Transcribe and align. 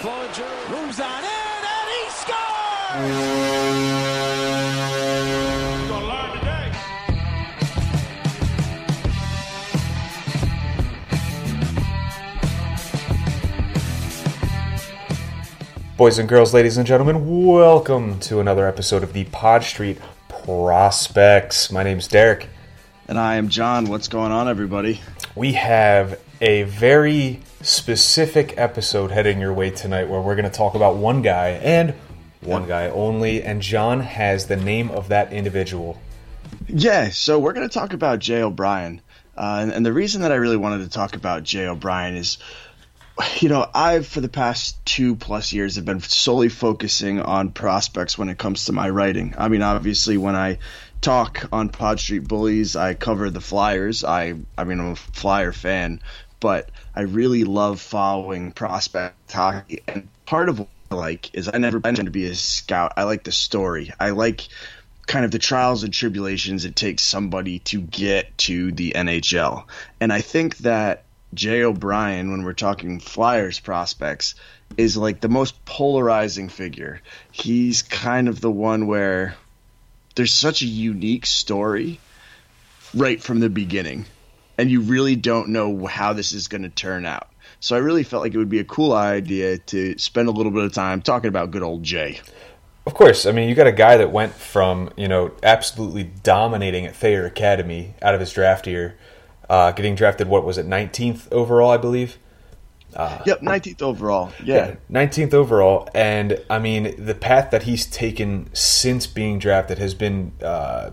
Follinger 0.00 0.70
moves 0.70 0.98
on 0.98 1.22
in 1.22 1.28
and 1.28 1.88
he 1.90 2.08
scores! 2.08 3.04
Gonna 5.88 6.06
learn 6.06 6.30
today. 6.38 6.72
Boys 15.98 16.18
and 16.18 16.26
girls, 16.26 16.54
ladies 16.54 16.78
and 16.78 16.86
gentlemen, 16.86 17.44
welcome 17.46 18.18
to 18.20 18.40
another 18.40 18.66
episode 18.66 19.02
of 19.02 19.12
the 19.12 19.24
Pod 19.24 19.62
Street 19.62 19.98
Prospects. 20.30 21.70
My 21.70 21.82
name's 21.82 22.08
Derek. 22.08 22.48
And 23.06 23.18
I 23.18 23.34
am 23.34 23.50
John. 23.50 23.84
What's 23.84 24.08
going 24.08 24.32
on, 24.32 24.48
everybody? 24.48 25.02
We 25.36 25.52
have 25.52 26.18
a 26.40 26.62
very 26.62 27.40
specific 27.60 28.54
episode 28.56 29.10
heading 29.10 29.40
your 29.40 29.52
way 29.52 29.70
tonight 29.70 30.08
where 30.08 30.20
we're 30.20 30.36
going 30.36 30.50
to 30.50 30.56
talk 30.56 30.74
about 30.74 30.96
one 30.96 31.20
guy 31.20 31.50
and 31.50 31.94
one 32.40 32.66
guy 32.66 32.88
only, 32.88 33.42
and 33.42 33.60
John 33.60 34.00
has 34.00 34.46
the 34.46 34.56
name 34.56 34.90
of 34.90 35.08
that 35.08 35.32
individual. 35.34 36.00
Yeah, 36.66 37.10
so 37.10 37.38
we're 37.38 37.52
going 37.52 37.68
to 37.68 37.72
talk 37.72 37.92
about 37.92 38.20
Jay 38.20 38.40
O'Brien. 38.42 39.02
Uh, 39.36 39.58
and, 39.60 39.72
and 39.72 39.84
the 39.84 39.92
reason 39.92 40.22
that 40.22 40.32
I 40.32 40.36
really 40.36 40.56
wanted 40.56 40.84
to 40.84 40.88
talk 40.88 41.14
about 41.14 41.42
Jay 41.42 41.66
O'Brien 41.66 42.16
is, 42.16 42.38
you 43.40 43.50
know, 43.50 43.68
I've, 43.74 44.06
for 44.06 44.22
the 44.22 44.28
past 44.30 44.82
two 44.86 45.16
plus 45.16 45.52
years, 45.52 45.76
have 45.76 45.84
been 45.84 46.00
solely 46.00 46.48
focusing 46.48 47.20
on 47.20 47.50
prospects 47.50 48.16
when 48.16 48.30
it 48.30 48.38
comes 48.38 48.64
to 48.64 48.72
my 48.72 48.88
writing. 48.88 49.34
I 49.36 49.48
mean, 49.48 49.60
obviously, 49.60 50.16
when 50.16 50.36
I 50.36 50.58
talk 51.02 51.48
on 51.52 51.68
Pod 51.68 52.00
Street 52.00 52.26
Bullies, 52.26 52.76
I 52.76 52.94
cover 52.94 53.28
the 53.28 53.40
Flyers. 53.42 54.04
I, 54.04 54.36
I 54.56 54.64
mean, 54.64 54.80
I'm 54.80 54.92
a 54.92 54.96
Flyer 54.96 55.52
fan, 55.52 56.00
but 56.40 56.70
I 56.94 57.02
really 57.02 57.44
love 57.44 57.80
following 57.80 58.52
prospect 58.52 59.30
hockey. 59.30 59.82
And 59.86 60.08
part 60.26 60.48
of 60.48 60.58
what 60.58 60.68
I 60.90 60.94
like 60.94 61.34
is 61.34 61.48
I 61.52 61.58
never 61.58 61.78
been 61.78 61.94
to 61.96 62.10
be 62.10 62.26
a 62.26 62.34
scout. 62.34 62.94
I 62.96 63.04
like 63.04 63.24
the 63.24 63.32
story. 63.32 63.92
I 64.00 64.10
like 64.10 64.48
kind 65.06 65.24
of 65.24 65.30
the 65.30 65.38
trials 65.38 65.84
and 65.84 65.92
tribulations 65.92 66.64
it 66.64 66.76
takes 66.76 67.02
somebody 67.02 67.58
to 67.60 67.80
get 67.80 68.36
to 68.38 68.72
the 68.72 68.92
NHL. 68.92 69.64
And 70.00 70.12
I 70.12 70.20
think 70.20 70.58
that 70.58 71.04
Jay 71.34 71.62
O'Brien, 71.62 72.30
when 72.30 72.42
we're 72.42 72.52
talking 72.52 72.98
Flyers 73.00 73.60
prospects, 73.60 74.34
is 74.76 74.96
like 74.96 75.20
the 75.20 75.28
most 75.28 75.64
polarizing 75.64 76.48
figure. 76.48 77.00
He's 77.30 77.82
kind 77.82 78.28
of 78.28 78.40
the 78.40 78.50
one 78.50 78.86
where 78.86 79.36
there's 80.14 80.32
such 80.32 80.62
a 80.62 80.66
unique 80.66 81.26
story 81.26 82.00
right 82.94 83.22
from 83.22 83.40
the 83.40 83.48
beginning, 83.48 84.06
and 84.60 84.70
you 84.70 84.82
really 84.82 85.16
don't 85.16 85.48
know 85.48 85.86
how 85.86 86.12
this 86.12 86.32
is 86.32 86.46
going 86.46 86.62
to 86.62 86.68
turn 86.68 87.06
out. 87.06 87.28
So 87.60 87.76
I 87.76 87.78
really 87.78 88.02
felt 88.02 88.22
like 88.22 88.34
it 88.34 88.38
would 88.38 88.50
be 88.50 88.58
a 88.58 88.64
cool 88.64 88.92
idea 88.92 89.56
to 89.56 89.96
spend 89.98 90.28
a 90.28 90.30
little 90.30 90.52
bit 90.52 90.64
of 90.64 90.74
time 90.74 91.00
talking 91.00 91.28
about 91.28 91.50
good 91.50 91.62
old 91.62 91.82
Jay. 91.82 92.20
Of 92.84 92.92
course, 92.92 93.24
I 93.24 93.32
mean, 93.32 93.48
you 93.48 93.54
got 93.54 93.66
a 93.66 93.72
guy 93.72 93.96
that 93.96 94.12
went 94.12 94.34
from, 94.34 94.90
you 94.98 95.08
know, 95.08 95.32
absolutely 95.42 96.04
dominating 96.04 96.84
at 96.84 96.94
Thayer 96.94 97.24
Academy 97.24 97.94
out 98.02 98.12
of 98.14 98.20
his 98.20 98.32
draft 98.32 98.66
year, 98.66 98.98
uh, 99.48 99.72
getting 99.72 99.94
drafted, 99.94 100.28
what 100.28 100.44
was 100.44 100.58
it, 100.58 100.66
19th 100.66 101.32
overall, 101.32 101.70
I 101.70 101.78
believe? 101.78 102.18
Yep, 102.94 103.40
19th 103.40 103.82
overall. 103.82 104.30
Yeah. 104.44 104.74
19th 104.90 105.32
overall. 105.32 105.88
And 105.94 106.42
I 106.50 106.58
mean, 106.58 106.94
the 107.02 107.14
path 107.14 107.50
that 107.50 107.62
he's 107.62 107.86
taken 107.86 108.50
since 108.52 109.06
being 109.06 109.38
drafted 109.38 109.78
has 109.78 109.94
been, 109.94 110.32
uh, 110.42 110.90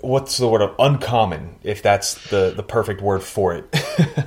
what's 0.00 0.36
the 0.38 0.48
word? 0.48 0.62
Of 0.62 0.74
uncommon, 0.78 1.56
if 1.62 1.82
that's 1.82 2.14
the, 2.30 2.52
the 2.54 2.62
perfect 2.62 3.00
word 3.00 3.22
for 3.22 3.54
it. 3.54 3.74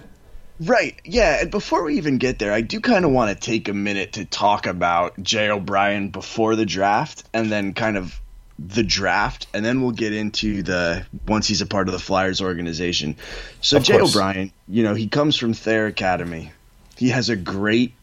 Right. 0.60 1.00
Yeah. 1.04 1.42
And 1.42 1.52
before 1.52 1.84
we 1.84 1.98
even 1.98 2.20
get 2.20 2.40
there, 2.40 2.54
I 2.54 2.62
do 2.62 2.80
kind 2.80 3.06
of 3.06 3.12
want 3.12 3.30
to 3.32 3.46
take 3.46 3.68
a 3.68 3.74
minute 3.74 4.14
to 4.14 4.26
talk 4.26 4.66
about 4.68 5.22
Jay 5.22 5.50
O'Brien 5.50 6.10
before 6.10 6.56
the 6.56 6.66
draft 6.66 7.24
and 7.34 7.52
then 7.52 7.74
kind 7.74 7.98
of 7.98 8.20
the 8.60 8.84
draft. 8.84 9.48
And 9.54 9.66
then 9.66 9.82
we'll 9.82 9.92
get 9.92 10.14
into 10.14 10.64
the 10.64 11.06
once 11.28 11.48
he's 11.48 11.62
a 11.62 11.66
part 11.66 11.88
of 11.88 11.92
the 11.92 12.00
Flyers 12.00 12.40
organization. 12.42 13.16
So, 13.62 13.78
Of 13.78 13.84
Jay 13.84 13.98
course. 13.98 14.16
O'Brien, 14.16 14.52
you 14.68 14.84
know, 14.84 14.94
he 14.94 15.08
comes 15.08 15.36
from 15.36 15.54
Thayer 15.54 15.88
Academy. 15.88 16.52
He 16.96 17.10
has 17.10 17.30
a 17.30 17.36
great. 17.36 17.94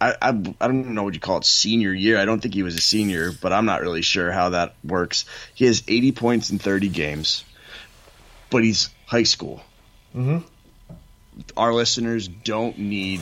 I, 0.00 0.14
I, 0.22 0.28
I 0.60 0.66
don't 0.66 0.94
know 0.94 1.02
what 1.02 1.14
you 1.14 1.20
call 1.20 1.38
it, 1.38 1.44
senior 1.44 1.92
year. 1.92 2.18
I 2.18 2.24
don't 2.24 2.40
think 2.40 2.54
he 2.54 2.62
was 2.62 2.76
a 2.76 2.80
senior, 2.80 3.32
but 3.32 3.52
I'm 3.52 3.66
not 3.66 3.82
really 3.82 4.02
sure 4.02 4.30
how 4.30 4.50
that 4.50 4.74
works. 4.82 5.24
He 5.54 5.66
has 5.66 5.82
80 5.86 6.12
points 6.12 6.50
in 6.50 6.58
30 6.58 6.88
games, 6.88 7.44
but 8.48 8.64
he's 8.64 8.90
high 9.06 9.24
school 9.24 9.62
mm-hmm. 10.14 10.38
our 11.56 11.72
listeners 11.72 12.28
don't 12.28 12.78
need 12.78 13.20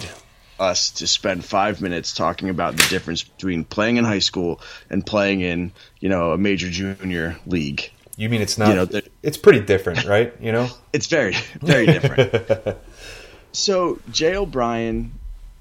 us 0.58 0.90
to 0.90 1.06
spend 1.06 1.44
five 1.44 1.80
minutes 1.80 2.12
talking 2.12 2.48
about 2.48 2.76
the 2.76 2.86
difference 2.88 3.22
between 3.22 3.64
playing 3.64 3.96
in 3.96 4.04
high 4.04 4.18
school 4.18 4.60
and 4.90 5.06
playing 5.06 5.40
in, 5.40 5.72
you 6.00 6.08
know, 6.08 6.32
a 6.32 6.38
major 6.38 6.68
junior 6.68 7.36
league. 7.46 7.90
you 8.16 8.28
mean 8.28 8.42
it's 8.42 8.58
not, 8.58 8.70
You 8.70 8.74
know, 8.74 9.00
it's 9.22 9.36
pretty 9.36 9.60
different, 9.60 10.04
right? 10.04 10.34
You 10.40 10.52
know? 10.52 10.68
It's 10.92 11.06
very, 11.06 11.36
very 11.60 11.86
different. 11.86 12.76
so 13.52 14.00
Jay 14.10 14.34
O'Brien, 14.34 15.12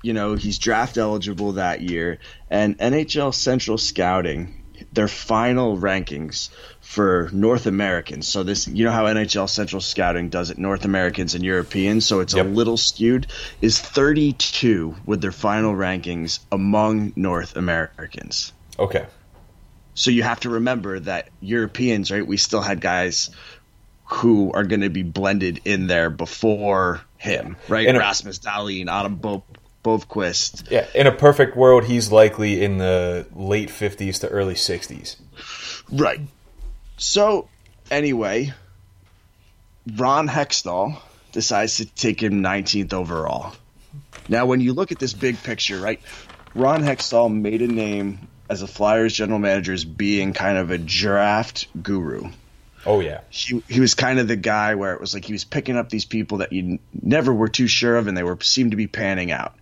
you 0.07 0.13
know, 0.13 0.35
he's 0.35 0.57
draft 0.57 0.97
eligible 0.97 1.51
that 1.53 1.81
year, 1.81 2.19
and 2.49 2.77
NHL 2.77 3.33
Central 3.33 3.77
Scouting, 3.77 4.63
their 4.93 5.09
final 5.09 5.77
rankings 5.77 6.49
for 6.79 7.29
North 7.33 7.65
Americans. 7.65 8.25
So 8.25 8.43
this, 8.43 8.67
you 8.69 8.85
know, 8.85 8.91
how 8.91 9.03
NHL 9.05 9.49
Central 9.49 9.81
Scouting 9.81 10.29
does 10.29 10.49
it, 10.49 10.57
North 10.57 10.85
Americans 10.85 11.35
and 11.35 11.43
Europeans. 11.43 12.05
So 12.05 12.21
it's 12.21 12.33
Yep. 12.33 12.45
a 12.45 12.49
little 12.49 12.77
skewed. 12.77 13.27
Is 13.59 13.81
32 13.81 14.95
with 15.05 15.19
their 15.19 15.33
final 15.33 15.73
rankings 15.73 16.39
among 16.53 17.11
North 17.17 17.57
Americans. 17.57 18.53
Okay. 18.79 19.05
So 19.93 20.09
you 20.09 20.23
have 20.23 20.39
to 20.41 20.51
remember 20.51 20.99
that 21.01 21.31
Europeans, 21.41 22.11
right? 22.11 22.25
We 22.25 22.37
still 22.37 22.61
had 22.61 22.79
guys 22.79 23.29
who 24.09 24.53
are 24.53 24.63
going 24.63 24.81
to 24.81 24.89
be 24.89 25.03
blended 25.03 25.59
in 25.65 25.87
there 25.87 26.09
before 26.09 27.01
him, 27.17 27.57
right? 27.67 27.87
And- 27.87 27.97
Rasmus 27.97 28.39
Dahlin, 28.39 28.87
Adam 28.89 29.15
Bo- 29.15 29.43
Boqvist. 29.83 30.69
Yeah, 30.71 30.87
in 30.93 31.07
a 31.07 31.11
perfect 31.11 31.55
world, 31.55 31.85
he's 31.85 32.11
likely 32.11 32.63
in 32.63 32.77
the 32.77 33.27
late 33.33 33.69
50s 33.69 34.19
to 34.21 34.27
early 34.29 34.55
60s. 34.55 35.15
Right. 35.91 36.19
So, 36.97 37.47
anyway, 37.89 38.53
Ron 39.95 40.27
Hextall 40.27 40.99
decides 41.31 41.77
to 41.77 41.85
take 41.85 42.21
him 42.21 42.43
19th 42.43 42.93
overall. 42.93 43.53
Now, 44.27 44.45
when 44.45 44.59
you 44.59 44.73
look 44.73 44.91
at 44.91 44.99
this 44.99 45.13
big 45.13 45.41
picture, 45.41 45.79
right, 45.79 46.01
Ron 46.53 46.81
Hextall 46.83 47.33
made 47.33 47.61
a 47.61 47.67
name 47.67 48.27
as 48.49 48.61
a 48.61 48.67
Flyers 48.67 49.13
general 49.13 49.39
manager 49.39 49.73
as 49.73 49.85
being 49.85 50.33
kind 50.33 50.57
of 50.57 50.71
a 50.71 50.77
draft 50.77 51.67
guru. 51.81 52.29
Oh, 52.87 53.01
yeah. 53.01 53.19
he 53.29 53.61
he 53.67 53.81
was 53.81 53.95
kind 53.95 54.17
of 54.17 54.29
the 54.29 54.37
guy 54.37 54.75
where 54.75 54.93
it 54.93 55.01
was 55.01 55.13
like 55.13 55.25
he 55.25 55.33
was 55.33 55.43
picking 55.43 55.75
up 55.75 55.89
these 55.89 56.05
people 56.05 56.37
that 56.37 56.53
you 56.53 56.79
never 56.93 57.33
were 57.33 57.49
too 57.49 57.67
sure 57.67 57.97
of, 57.97 58.07
and 58.07 58.17
they 58.17 58.23
were 58.23 58.37
seemed 58.41 58.71
to 58.71 58.77
be 58.77 58.87
panning 58.87 59.29
out. 59.29 59.55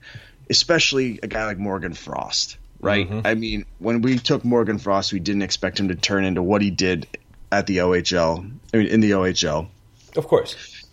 Especially 0.47 1.19
a 1.23 1.27
guy 1.27 1.47
like 1.47 1.57
Morgan 1.57 1.95
Frost, 1.95 2.57
right? 2.79 3.09
Mm-hmm. 3.09 3.25
I 3.25 3.33
mean, 3.33 3.65
when 3.79 4.03
we 4.03 4.19
took 4.19 4.45
Morgan 4.45 4.77
Frost, 4.77 5.11
we 5.11 5.19
didn't 5.19 5.41
expect 5.41 5.79
him 5.79 5.87
to 5.87 5.95
turn 5.95 6.23
into 6.23 6.43
what 6.43 6.61
he 6.61 6.69
did 6.69 7.07
at 7.51 7.65
the 7.65 7.77
OHL. 7.77 8.51
I 8.71 8.77
mean, 8.77 8.87
in 8.87 8.99
the 8.99 9.11
OHL. 9.11 9.69
Of 10.15 10.27
course. 10.27 10.85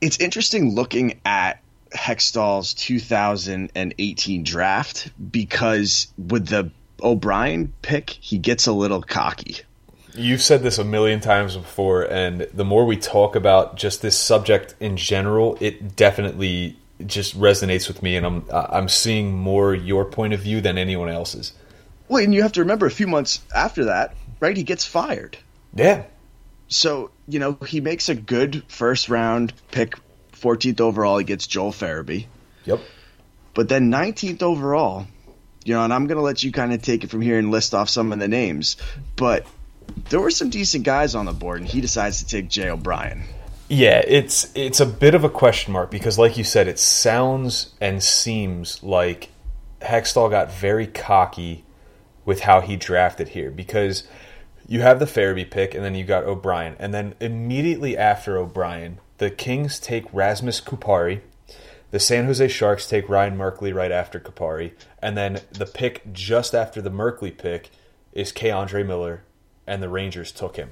It's 0.00 0.18
interesting 0.18 0.74
looking 0.74 1.20
at 1.24 1.62
Hextall's 1.92 2.74
2018 2.74 4.42
draft 4.42 5.12
because 5.30 6.08
with 6.18 6.48
the 6.48 6.72
O'Brien 7.00 7.72
pick, 7.82 8.10
he 8.10 8.38
gets 8.38 8.66
a 8.66 8.72
little 8.72 9.02
cocky. 9.02 9.58
You've 10.14 10.42
said 10.42 10.62
this 10.62 10.78
a 10.78 10.84
million 10.84 11.20
times 11.20 11.56
before, 11.56 12.02
and 12.02 12.42
the 12.52 12.64
more 12.64 12.84
we 12.84 12.96
talk 12.96 13.36
about 13.36 13.76
just 13.76 14.02
this 14.02 14.16
subject 14.18 14.74
in 14.80 14.96
general, 14.96 15.56
it 15.60 15.96
definitely 15.96 16.76
just 17.06 17.38
resonates 17.38 17.88
with 17.88 18.02
me, 18.02 18.16
and 18.16 18.26
I'm 18.26 18.44
I'm 18.50 18.88
seeing 18.88 19.32
more 19.32 19.74
your 19.74 20.04
point 20.04 20.32
of 20.32 20.40
view 20.40 20.60
than 20.60 20.76
anyone 20.78 21.08
else's. 21.08 21.52
Well, 22.08 22.22
and 22.22 22.34
you 22.34 22.42
have 22.42 22.52
to 22.52 22.60
remember 22.60 22.86
a 22.86 22.90
few 22.90 23.06
months 23.06 23.40
after 23.54 23.84
that, 23.86 24.14
right? 24.40 24.56
He 24.56 24.64
gets 24.64 24.84
fired. 24.84 25.38
Yeah, 25.74 26.02
So, 26.66 27.12
you 27.28 27.38
know, 27.38 27.56
he 27.66 27.80
makes 27.80 28.08
a 28.08 28.16
good 28.16 28.64
first 28.66 29.08
round 29.08 29.52
pick, 29.70 29.94
14th 30.32 30.80
overall. 30.80 31.18
He 31.18 31.24
gets 31.24 31.46
Joel 31.46 31.70
Farabee. 31.70 32.26
yep. 32.64 32.80
But 33.54 33.68
then 33.68 33.90
19th 33.92 34.42
overall, 34.42 35.06
you 35.64 35.74
know, 35.74 35.84
and 35.84 35.92
I'm 35.92 36.08
going 36.08 36.16
to 36.16 36.22
let 36.22 36.42
you 36.42 36.50
kind 36.50 36.72
of 36.72 36.82
take 36.82 37.04
it 37.04 37.10
from 37.10 37.20
here 37.20 37.38
and 37.38 37.50
list 37.52 37.74
off 37.74 37.88
some 37.88 38.12
of 38.12 38.18
the 38.18 38.28
names. 38.28 38.76
But 39.14 39.46
there 40.08 40.20
were 40.20 40.30
some 40.30 40.50
decent 40.50 40.84
guys 40.84 41.14
on 41.14 41.26
the 41.26 41.32
board, 41.32 41.60
and 41.60 41.68
he 41.68 41.80
decides 41.80 42.18
to 42.18 42.26
take 42.26 42.48
Jay 42.48 42.68
O'Brien. 42.68 43.22
Yeah, 43.68 44.02
it's 44.06 44.50
it's 44.56 44.80
a 44.80 44.86
bit 44.86 45.14
of 45.14 45.22
a 45.22 45.28
question 45.28 45.72
mark 45.72 45.90
because, 45.90 46.18
like 46.18 46.36
you 46.36 46.44
said, 46.44 46.66
it 46.66 46.78
sounds 46.78 47.72
and 47.80 48.02
seems 48.02 48.82
like 48.82 49.28
Hextall 49.80 50.30
got 50.30 50.52
very 50.52 50.86
cocky 50.86 51.64
with 52.24 52.40
how 52.40 52.60
he 52.60 52.76
drafted 52.76 53.28
here 53.28 53.50
because 53.50 54.04
you 54.66 54.80
have 54.80 54.98
the 54.98 55.04
Farabee 55.04 55.50
pick 55.50 55.74
and 55.74 55.84
then 55.84 55.94
you 55.94 56.04
got 56.04 56.24
O'Brien, 56.24 56.76
and 56.78 56.92
then 56.92 57.14
immediately 57.20 57.96
after 57.96 58.36
O'Brien, 58.38 58.98
the 59.18 59.30
Kings 59.30 59.78
take 59.78 60.04
Rasmus 60.12 60.60
Kupari, 60.60 61.20
The 61.90 62.00
San 62.00 62.26
Jose 62.26 62.46
Sharks 62.48 62.88
take 62.88 63.08
Ryan 63.08 63.36
Merkley 63.36 63.74
right 63.74 63.92
after 63.92 64.20
Kupari, 64.20 64.72
and 65.00 65.16
then 65.16 65.40
the 65.50 65.66
pick 65.66 66.12
just 66.12 66.54
after 66.54 66.80
the 66.80 66.90
Merkley 66.90 67.36
pick 67.36 67.70
is 68.12 68.32
K'Andre 68.32 68.86
Miller, 68.86 69.22
and 69.70 69.82
the 69.82 69.88
Rangers 69.88 70.32
took 70.32 70.56
him. 70.56 70.70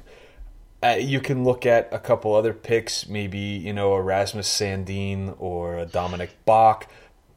Uh, 0.82 0.96
you 0.98 1.20
can 1.20 1.44
look 1.44 1.64
at 1.64 1.88
a 1.92 1.98
couple 1.98 2.34
other 2.34 2.52
picks, 2.52 3.08
maybe 3.08 3.38
you 3.38 3.72
know 3.72 3.96
Erasmus 3.96 4.46
Rasmus 4.60 4.86
Sandin 4.86 5.36
or 5.38 5.86
Dominik 5.86 6.30
Bokk, 6.46 6.84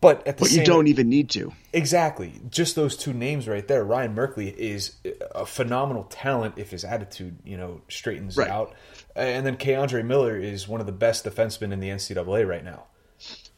but 0.02 0.26
at 0.28 0.38
the 0.38 0.46
But 0.46 0.52
you 0.52 0.66
don't 0.66 0.88
even 0.88 1.10
need 1.10 1.30
to. 1.32 1.54
Exactly. 1.74 2.34
Just 2.50 2.76
those 2.76 2.98
two 2.98 3.14
names 3.14 3.48
right 3.48 3.68
there. 3.68 3.84
Ryan 3.84 4.16
Merkley 4.16 4.54
is 4.56 4.96
a 5.34 5.46
phenomenal 5.46 6.06
talent 6.06 6.56
if 6.58 6.72
his 6.72 6.84
attitude, 6.84 7.38
you 7.46 7.56
know, 7.58 7.82
straightens 7.88 8.36
Right. 8.36 8.50
out. 8.50 8.74
And 9.16 9.46
then 9.46 9.58
K'Andre 9.58 10.04
Miller 10.04 10.38
is 10.38 10.68
one 10.68 10.80
of 10.80 10.88
the 10.88 10.92
best 10.92 11.24
defensemen 11.26 11.72
in 11.72 11.80
the 11.80 11.90
NCAA 11.90 12.48
right 12.48 12.64
now. 12.64 12.86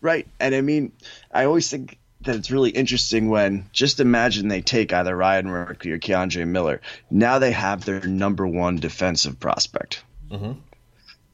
Right. 0.01 0.27
And 0.39 0.53
I 0.53 0.59
mean, 0.61 0.91
I 1.31 1.45
always 1.45 1.69
think 1.69 1.97
that 2.25 2.35
it's 2.35 2.51
really 2.51 2.69
interesting 2.69 3.29
when 3.29 3.69
just 3.71 3.99
imagine 3.99 4.47
they 4.47 4.61
take 4.61 4.93
either 4.93 5.15
Ryan 5.15 5.47
Merkley 5.47 5.91
or 5.91 5.99
K'Andre 5.99 6.47
Miller. 6.47 6.81
Now 7.09 7.39
they 7.39 7.51
have 7.51 7.85
their 7.85 8.01
number 8.01 8.47
one 8.47 8.77
defensive 8.77 9.39
prospect. 9.39 10.03
Mm-hmm. 10.29 10.59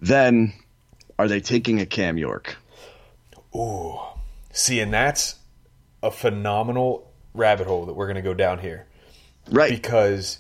Then 0.02 0.54
are 1.18 1.28
they 1.28 1.42
taking 1.42 1.80
a 1.80 1.86
Cam 1.86 2.18
York? 2.18 2.58
Ooh. 3.56 4.00
See, 4.52 4.80
and 4.80 4.94
that's 4.94 5.36
a 6.02 6.12
phenomenal 6.12 7.12
rabbit 7.34 7.68
hole 7.68 7.86
that 7.86 7.94
we're 7.94 8.08
going 8.08 8.16
to 8.16 8.22
go 8.22 8.34
down 8.34 8.60
here. 8.60 8.88
Right. 9.52 9.70
Because 9.70 10.40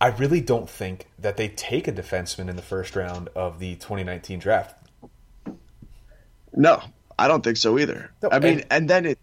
I 0.00 0.08
really 0.08 0.40
don't 0.40 0.68
think 0.68 1.08
that 1.18 1.36
they 1.36 1.48
take 1.48 1.88
a 1.88 1.92
defenseman 1.92 2.48
in 2.48 2.56
the 2.56 2.62
first 2.62 2.96
round 2.96 3.28
of 3.34 3.58
the 3.58 3.74
2019 3.76 4.38
draft. 4.38 4.76
No, 6.54 6.82
I 7.18 7.28
don't 7.28 7.42
think 7.44 7.56
so 7.56 7.78
either. 7.78 8.10
No, 8.22 8.28
I 8.32 8.38
mean, 8.38 8.52
and- 8.60 8.66
and 8.70 8.90
then 8.90 9.06
it 9.06 9.18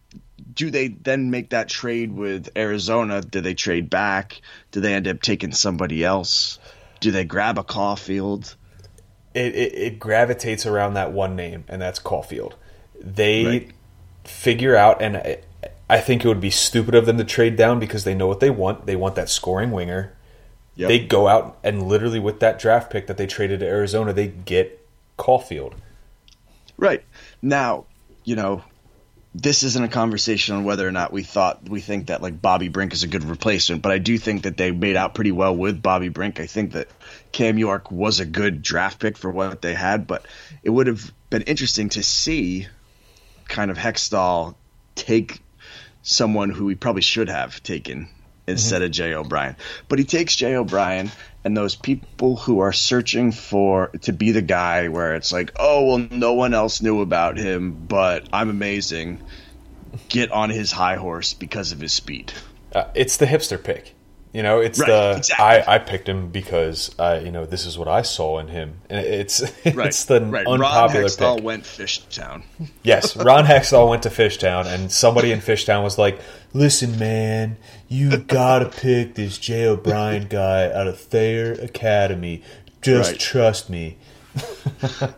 do 0.53 0.71
they 0.71 0.87
then 0.89 1.29
make 1.31 1.51
that 1.51 1.69
trade 1.69 2.11
with 2.11 2.49
Arizona? 2.57 3.21
Do 3.21 3.39
they 3.39 3.53
trade 3.53 3.89
back? 3.89 4.41
Do 4.71 4.81
they 4.81 4.93
end 4.93 5.07
up 5.07 5.21
taking 5.21 5.51
somebody 5.51 6.03
else? 6.03 6.59
Do 6.99 7.11
they 7.11 7.23
grab 7.23 7.57
a 7.57 7.63
Caufield? 7.63 8.55
it, 9.35 9.53
it, 9.55 9.73
it 9.75 9.99
gravitates 9.99 10.65
around 10.65 10.95
that 10.95 11.11
one 11.11 11.35
name, 11.35 11.63
and 11.67 11.79
that's 11.81 11.99
Caufield. 11.99 12.53
They 12.99 13.45
Right. 13.45 13.71
figure 14.23 14.75
out, 14.75 15.01
and 15.01 15.17
I, 15.17 15.37
I 15.87 15.99
think 15.99 16.25
it 16.25 16.27
would 16.27 16.41
be 16.41 16.49
stupid 16.49 16.95
of 16.95 17.05
them 17.05 17.17
to 17.19 17.23
trade 17.23 17.55
down 17.55 17.79
because 17.79 18.03
they 18.05 18.15
know 18.15 18.25
what 18.27 18.39
they 18.39 18.49
want. 18.49 18.85
They 18.87 18.95
want 18.95 19.15
that 19.15 19.29
scoring 19.29 19.69
winger. 19.71 20.13
Yep. 20.75 20.87
They 20.87 20.99
go 20.99 21.27
out 21.27 21.57
and 21.63 21.83
literally 21.87 22.19
with 22.19 22.39
that 22.39 22.57
draft 22.59 22.91
pick 22.91 23.05
that 23.07 23.17
they 23.17 23.27
traded 23.27 23.59
to 23.59 23.67
Arizona, 23.67 24.13
they 24.13 24.27
get 24.27 24.85
Caufield. 25.17 25.73
Right. 26.79 27.03
Now, 27.41 27.85
you 28.23 28.35
know, 28.37 28.63
this 29.35 29.63
isn't 29.63 29.83
a 29.83 29.89
conversation 29.89 30.55
on 30.55 30.63
whether 30.63 30.87
or 30.87 30.91
not 30.91 31.11
we 31.11 31.23
thought 31.23 31.67
we 31.69 31.81
think 31.81 32.07
that 32.07 32.21
like 32.21 32.41
Bobby 32.41 32.69
Brink 32.69 32.93
is 32.93 33.03
a 33.03 33.07
good 33.07 33.25
replacement, 33.25 33.81
but 33.81 33.91
I 33.91 33.97
do 33.97 34.17
think 34.17 34.43
that 34.43 34.55
they 34.55 34.71
made 34.71 34.95
out 34.95 35.13
pretty 35.13 35.31
well 35.31 35.55
with 35.55 35.81
Bobby 35.81 36.09
Brink. 36.09 36.39
I 36.39 36.47
think 36.47 36.71
that 36.71 36.87
Cam 37.31 37.57
York 37.57 37.91
was 37.91 38.21
a 38.21 38.25
good 38.25 38.61
draft 38.61 38.99
pick 38.99 39.17
for 39.17 39.29
what 39.29 39.61
they 39.61 39.73
had, 39.73 40.07
but 40.07 40.25
it 40.63 40.69
would 40.69 40.87
have 40.87 41.11
been 41.29 41.43
interesting 41.43 41.89
to 41.89 42.01
see 42.01 42.67
kind 43.47 43.69
of 43.69 43.77
Hextall 43.77 44.55
take 44.95 45.41
someone 46.01 46.49
who 46.49 46.69
he 46.69 46.75
probably 46.75 47.01
should 47.01 47.29
have 47.29 47.61
taken 47.61 48.07
instead 48.47 48.77
mm-hmm. 48.77 48.85
of 48.85 48.91
Jay 48.91 49.13
O'Brien. 49.13 49.55
But 49.89 49.99
he 49.99 50.05
takes 50.05 50.35
Jay 50.35 50.55
O'Brien 50.55 51.11
and 51.43 51.55
those 51.55 51.75
people 51.75 52.35
who 52.35 52.59
are 52.59 52.73
searching 52.73 53.31
for 53.31 53.87
to 54.01 54.13
be 54.13 54.31
the 54.31 54.41
guy 54.41 54.87
where 54.89 55.15
it's 55.15 55.31
like, 55.31 55.51
oh 55.57 55.85
well 55.85 56.07
no 56.11 56.33
one 56.33 56.53
else 56.53 56.81
knew 56.81 57.01
about 57.01 57.37
him, 57.37 57.71
but 57.87 58.27
I'm 58.33 58.49
amazing. 58.49 59.21
Get 60.09 60.31
on 60.31 60.49
his 60.49 60.71
high 60.71 60.95
horse 60.95 61.33
because 61.33 61.71
of 61.71 61.79
his 61.79 61.93
speed. 61.93 62.31
Uh, 62.73 62.85
it's 62.93 63.17
the 63.17 63.25
hipster 63.25 63.61
pick. 63.61 63.95
You 64.31 64.43
know, 64.43 64.59
it's 64.59 64.79
Right, 64.79 64.87
the 64.87 65.15
exactly. 65.17 65.43
I, 65.43 65.75
I 65.75 65.79
picked 65.79 66.07
him 66.07 66.29
because 66.29 66.93
I 66.99 67.17
you 67.19 67.31
know 67.31 67.45
this 67.47 67.65
is 67.65 67.79
what 67.79 67.87
I 67.87 68.03
saw 68.03 68.37
in 68.37 68.47
him, 68.47 68.75
and 68.89 69.03
it's 69.03 69.39
it's 69.65 70.05
the 70.05 70.21
right. 70.21 70.45
unpopular 70.45 70.59
Ron 70.59 70.89
Hextall 71.09 71.35
pick. 71.37 71.43
went 71.43 71.63
Fishtown. 71.63 72.43
Yes, 72.83 73.15
Ron 73.15 73.45
Hextall 73.45 73.89
went 73.89 74.03
to 74.03 74.09
Fishtown, 74.09 74.67
and 74.67 74.91
somebody 74.91 75.31
in 75.31 75.39
Fishtown 75.39 75.83
was 75.83 75.97
like, 75.97 76.19
"Listen, 76.53 76.99
man, 76.99 77.57
you 77.87 78.17
gotta 78.17 78.69
pick 78.69 79.15
this 79.15 79.39
Jay 79.39 79.65
O'Brien 79.65 80.27
guy 80.27 80.71
out 80.71 80.85
of 80.87 80.99
Thayer 80.99 81.53
Academy. 81.53 82.43
Just 82.83 83.11
Right. 83.13 83.19
trust 83.19 83.69
me." 83.71 83.97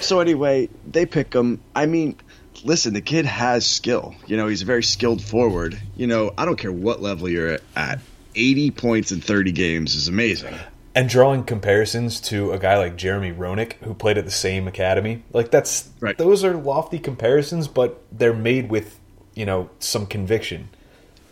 So 0.00 0.18
anyway, 0.18 0.68
they 0.90 1.06
pick 1.06 1.32
him. 1.32 1.60
I 1.76 1.86
mean, 1.86 2.16
listen, 2.64 2.94
the 2.94 3.00
kid 3.00 3.26
has 3.26 3.66
skill. 3.66 4.14
You 4.26 4.36
know, 4.36 4.46
he's 4.48 4.62
a 4.62 4.66
very 4.66 4.82
skilled 4.82 5.22
forward. 5.22 5.80
You 5.96 6.06
know, 6.06 6.32
I 6.36 6.44
don't 6.44 6.56
care 6.56 6.72
what 6.72 7.00
level 7.00 7.28
you're 7.28 7.58
at. 7.76 8.00
80 8.34 8.70
points 8.70 9.12
in 9.12 9.20
30 9.20 9.52
games 9.52 9.94
is 9.94 10.08
amazing. 10.08 10.54
And 10.94 11.08
drawing 11.08 11.44
comparisons 11.44 12.20
to 12.22 12.52
a 12.52 12.58
guy 12.58 12.76
like 12.78 12.96
Jeremy 12.96 13.32
Roenick, 13.32 13.74
who 13.84 13.94
played 13.94 14.18
at 14.18 14.24
the 14.24 14.30
same 14.30 14.68
academy, 14.68 15.22
like 15.32 15.50
that's 15.50 15.88
Right. 16.00 16.16
those 16.18 16.44
are 16.44 16.54
lofty 16.54 16.98
comparisons, 16.98 17.66
but 17.68 18.02
they're 18.12 18.34
made 18.34 18.70
with 18.70 18.98
you 19.34 19.46
know 19.46 19.70
some 19.78 20.06
conviction. 20.06 20.68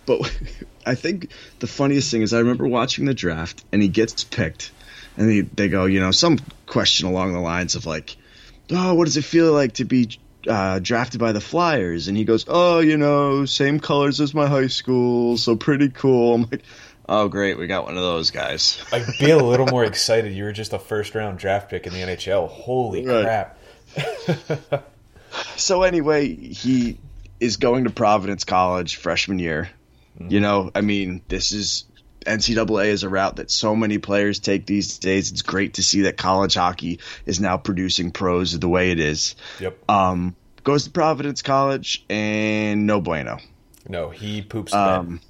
But 0.06 0.20
I 0.86 0.94
think 0.94 1.30
the 1.58 1.66
funniest 1.66 2.10
thing 2.10 2.22
is 2.22 2.32
I 2.32 2.38
remember 2.38 2.66
watching 2.66 3.04
the 3.04 3.12
draft 3.14 3.62
and 3.70 3.82
he 3.82 3.88
gets 3.88 4.24
picked 4.24 4.72
and 5.18 5.28
they, 5.28 5.40
they 5.42 5.68
go, 5.68 5.84
you 5.84 6.00
know, 6.00 6.10
some 6.10 6.38
question 6.66 7.06
along 7.06 7.34
the 7.34 7.40
lines 7.40 7.74
of 7.74 7.84
like, 7.84 8.16
oh, 8.70 8.94
what 8.94 9.04
does 9.04 9.18
it 9.18 9.24
feel 9.24 9.52
like 9.52 9.74
to 9.74 9.84
be 9.84 10.18
uh, 10.48 10.78
drafted 10.80 11.20
by 11.20 11.32
the 11.32 11.40
Flyers? 11.40 12.08
And 12.08 12.16
he 12.16 12.24
goes, 12.24 12.44
oh, 12.48 12.78
you 12.80 12.96
know, 12.96 13.44
same 13.46 13.80
colors 13.80 14.20
as 14.20 14.34
my 14.34 14.46
high 14.46 14.66
school, 14.68 15.36
so 15.36 15.56
pretty 15.56 15.88
cool. 15.90 16.34
I'm 16.34 16.48
like, 16.50 16.62
oh, 17.08 17.28
great, 17.28 17.58
we 17.58 17.66
got 17.66 17.84
one 17.84 17.96
of 17.96 18.02
those 18.02 18.30
guys. 18.30 18.82
Like, 18.92 19.06
be 19.18 19.30
a 19.30 19.38
little 19.38 19.66
more 19.66 19.84
excited. 19.92 20.32
You 20.32 20.44
were 20.44 20.52
just 20.52 20.72
a 20.72 20.78
first 20.78 21.14
round 21.14 21.38
draft 21.38 21.70
pick 21.70 21.86
in 21.86 21.92
the 21.92 22.00
NHL. 22.00 22.48
Holy 22.48 23.06
Right. 23.06 23.24
crap! 23.24 23.58
So 25.56 25.82
anyway, 25.84 26.34
he 26.34 26.98
is 27.38 27.56
going 27.56 27.84
to 27.84 27.90
Providence 27.90 28.42
College 28.44 28.96
freshman 28.96 29.38
year. 29.38 29.70
You 30.18 30.40
know, 30.40 30.70
I 30.74 30.80
mean, 30.82 31.22
this 31.28 31.52
is 31.52 31.84
NCAA 32.26 32.86
is 32.86 33.02
a 33.02 33.08
route 33.08 33.36
that 33.36 33.50
so 33.50 33.74
many 33.74 33.98
players 33.98 34.38
take 34.38 34.66
these 34.66 34.98
days. 34.98 35.32
It's 35.32 35.42
great 35.42 35.74
to 35.74 35.82
see 35.82 36.02
that 36.02 36.16
college 36.16 36.54
hockey 36.54 37.00
is 37.26 37.40
now 37.40 37.56
producing 37.56 38.10
pros 38.10 38.58
the 38.58 38.68
way 38.68 38.90
it 38.90 39.00
is. 39.00 39.36
Yep. 39.58 39.90
Um, 39.90 40.36
goes 40.62 40.84
to 40.84 40.90
Providence 40.90 41.42
College 41.42 42.04
and 42.08 42.86
no 42.86 43.00
bueno. 43.00 43.38
No, 43.88 44.10
he 44.10 44.42
poops. 44.42 44.74
Um, 44.74 45.20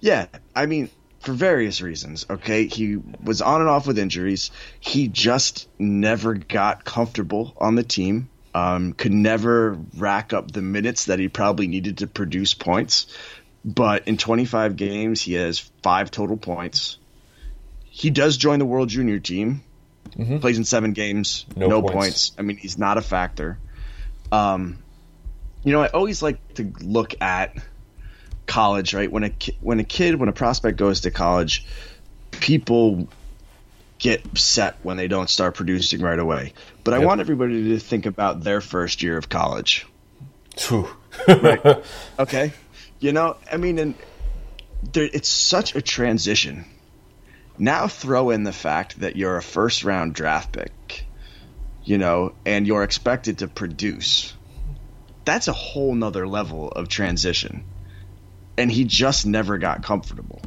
yeah, 0.00 0.26
I 0.54 0.66
mean, 0.66 0.90
for 1.20 1.32
various 1.32 1.80
reasons. 1.80 2.26
Okay, 2.28 2.66
he 2.66 2.96
was 3.22 3.42
on 3.42 3.60
and 3.60 3.70
off 3.70 3.86
with 3.86 3.98
injuries. 3.98 4.50
He 4.80 5.08
just 5.08 5.68
never 5.78 6.34
got 6.34 6.84
comfortable 6.84 7.54
on 7.58 7.74
the 7.74 7.82
team. 7.82 8.28
Um, 8.54 8.92
could 8.92 9.12
never 9.12 9.78
rack 9.96 10.32
up 10.32 10.50
the 10.50 10.62
minutes 10.62 11.04
that 11.04 11.18
he 11.18 11.28
probably 11.28 11.68
needed 11.68 11.98
to 11.98 12.06
produce 12.06 12.54
points. 12.54 13.06
But 13.74 14.08
in 14.08 14.16
25 14.16 14.76
games, 14.76 15.20
he 15.20 15.34
has 15.34 15.58
five 15.82 16.10
total 16.10 16.36
points. 16.38 16.96
He 17.84 18.08
does 18.10 18.36
join 18.36 18.58
the 18.60 18.64
World 18.64 18.88
Junior 18.88 19.18
team. 19.18 19.62
Plays 20.40 20.56
in 20.58 20.64
seven 20.64 20.94
games, 20.94 21.44
No 21.54 21.68
no, 21.68 21.82
points. 21.82 21.94
points. 21.94 22.32
I 22.38 22.42
mean, 22.42 22.56
he's 22.56 22.78
not 22.78 22.96
a 22.96 23.02
factor. 23.02 23.58
Um, 24.32 24.78
you 25.62 25.72
know, 25.72 25.82
I 25.82 25.88
always 25.88 26.22
like 26.22 26.54
to 26.54 26.72
look 26.80 27.14
at 27.20 27.56
college, 28.46 28.94
right? 28.94 29.10
When 29.12 29.22
a 29.24 29.30
ki- 29.30 29.58
when 29.60 29.78
a 29.80 29.84
kid, 29.84 30.18
when 30.18 30.28
a 30.28 30.32
prospect 30.32 30.78
goes 30.78 31.02
to 31.02 31.10
college, 31.10 31.66
people 32.32 33.06
get 33.98 34.24
upset 34.26 34.76
when 34.82 34.96
they 34.96 35.08
don't 35.08 35.28
start 35.28 35.54
producing 35.56 36.00
right 36.00 36.18
away. 36.18 36.52
But 36.84 36.94
I 36.94 36.98
Yep. 36.98 37.06
want 37.06 37.20
everybody 37.20 37.68
to 37.70 37.78
think 37.78 38.06
about 38.06 38.42
their 38.42 38.60
first 38.60 39.02
year 39.02 39.18
of 39.18 39.28
college. 39.28 39.86
Phew. 40.56 40.88
Okay, 42.18 42.52
you 43.00 43.12
know, 43.12 43.36
I 43.50 43.56
mean, 43.56 43.78
and 43.78 43.94
there, 44.92 45.08
it's 45.12 45.28
such 45.28 45.74
a 45.74 45.82
transition. 45.82 46.64
Now 47.58 47.88
throw 47.88 48.30
in 48.30 48.44
the 48.44 48.52
fact 48.52 49.00
that 49.00 49.16
you're 49.16 49.36
a 49.36 49.42
first 49.42 49.84
round 49.84 50.14
draft 50.14 50.52
pick, 50.52 51.04
you 51.84 51.98
know, 51.98 52.34
and 52.46 52.66
you're 52.66 52.84
expected 52.84 53.38
to 53.38 53.48
produce. 53.48 54.32
That's 55.24 55.48
a 55.48 55.52
whole 55.52 55.94
nother 55.94 56.26
level 56.26 56.68
of 56.68 56.88
transition. 56.88 57.64
And 58.56 58.70
he 58.70 58.84
just 58.84 59.26
never 59.26 59.58
got 59.58 59.82
comfortable. 59.82 60.40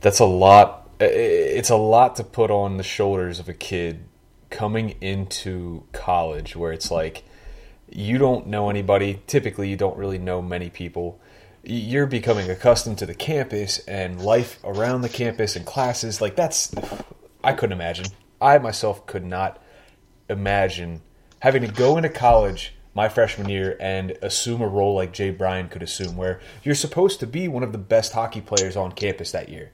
That's 0.00 0.18
a 0.18 0.24
lot. 0.24 0.88
It's 0.98 1.70
a 1.70 1.76
lot 1.76 2.16
to 2.16 2.24
put 2.24 2.50
on 2.50 2.78
the 2.78 2.82
shoulders 2.82 3.38
of 3.38 3.48
a 3.48 3.54
kid 3.54 4.04
coming 4.50 4.96
into 5.00 5.84
college, 5.92 6.56
where 6.56 6.72
it's 6.72 6.90
like 6.90 7.24
you 7.90 8.18
don't 8.18 8.46
know 8.46 8.70
anybody. 8.70 9.20
Typically, 9.26 9.68
you 9.68 9.76
don't 9.76 9.96
really 9.96 10.18
know 10.18 10.40
many 10.40 10.70
people. 10.70 11.20
You're 11.68 12.06
becoming 12.06 12.48
accustomed 12.48 12.98
to 12.98 13.06
the 13.06 13.14
campus 13.14 13.80
and 13.80 14.22
life 14.22 14.58
around 14.62 15.02
the 15.02 15.08
campus 15.08 15.56
and 15.56 15.66
classes. 15.66 16.20
Like 16.20 16.36
that's, 16.36 16.72
I 17.42 17.52
couldn't 17.54 17.72
imagine. 17.72 18.06
I 18.40 18.58
myself 18.58 19.06
could 19.06 19.24
not 19.24 19.60
imagine 20.28 21.02
having 21.40 21.62
to 21.62 21.68
go 21.68 21.96
into 21.96 22.08
college 22.08 22.72
my 22.94 23.08
freshman 23.08 23.48
year 23.48 23.76
and 23.80 24.12
assume 24.22 24.62
a 24.62 24.68
role 24.68 24.94
like 24.94 25.12
Jay 25.12 25.30
Bryan 25.30 25.68
could 25.68 25.82
assume, 25.82 26.16
where 26.16 26.40
you're 26.62 26.74
supposed 26.74 27.20
to 27.20 27.26
be 27.26 27.46
one 27.46 27.62
of 27.62 27.72
the 27.72 27.78
best 27.78 28.12
hockey 28.12 28.40
players 28.40 28.76
on 28.76 28.92
campus 28.92 29.32
that 29.32 29.48
year. 29.48 29.70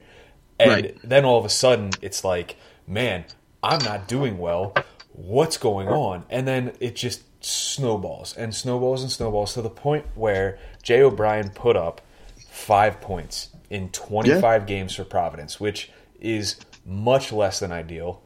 And 0.59 0.69
Right. 0.69 0.97
then 1.03 1.23
all 1.25 1.37
of 1.37 1.45
a 1.45 1.49
sudden, 1.49 1.91
it's 2.01 2.23
like, 2.23 2.57
man, 2.87 3.23
I'm 3.61 3.83
not 3.85 4.07
doing 4.07 4.39
well. 4.39 4.73
What's 5.13 5.57
going 5.57 5.87
on? 5.87 6.25
And 6.29 6.47
then 6.47 6.73
it 6.79 6.95
just 6.95 7.21
snowballs 7.45 8.35
and 8.35 8.53
snowballs 8.55 9.01
and 9.01 9.11
snowballs 9.11 9.53
to 9.53 9.61
the 9.61 9.69
point 9.69 10.05
where 10.15 10.57
Jay 10.81 11.01
O'Brien 11.01 11.49
put 11.49 11.75
up 11.75 12.01
five 12.49 13.01
points 13.01 13.49
in 13.69 13.89
25 13.89 14.65
games 14.65 14.95
for 14.95 15.03
Providence, 15.03 15.59
which 15.59 15.91
is 16.19 16.57
much 16.85 17.31
less 17.31 17.59
than 17.59 17.71
ideal. 17.71 18.21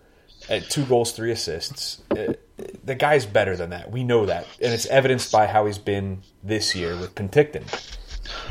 At 0.50 0.70
two 0.70 0.86
goals, 0.86 1.12
three 1.14 1.32
assists. 1.32 2.02
Uh, 2.12 2.34
The 2.84 2.96
guy's 2.96 3.26
better 3.26 3.56
than 3.56 3.70
that. 3.72 3.92
We 3.92 4.04
know 4.04 4.26
that. 4.28 4.46
And 4.62 4.74
it's 4.74 4.86
evidenced 4.88 5.32
by 5.32 5.48
how 5.48 5.66
he's 5.66 5.78
been 5.78 6.22
this 6.44 6.74
year 6.76 6.96
with 6.96 7.16
Penticton. 7.16 7.64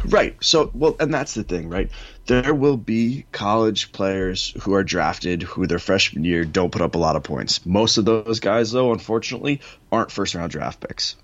Right. 0.06 0.36
So, 0.40 0.70
well, 0.74 0.96
and 1.00 1.12
that's 1.12 1.34
the 1.34 1.42
thing, 1.42 1.68
right? 1.68 1.90
There 2.26 2.54
will 2.54 2.76
be 2.76 3.24
college 3.30 3.92
players 3.92 4.52
who 4.62 4.74
are 4.74 4.82
drafted 4.82 5.44
who 5.44 5.66
their 5.66 5.78
freshman 5.78 6.24
year 6.24 6.44
don't 6.44 6.72
put 6.72 6.82
up 6.82 6.96
a 6.96 6.98
lot 6.98 7.14
of 7.14 7.22
points. 7.22 7.64
Most 7.64 7.98
of 7.98 8.04
those 8.04 8.40
guys, 8.40 8.72
though, 8.72 8.92
unfortunately, 8.92 9.60
aren't 9.92 10.10
first 10.10 10.34
round 10.34 10.50
draft 10.50 10.80
picks. 10.80 11.14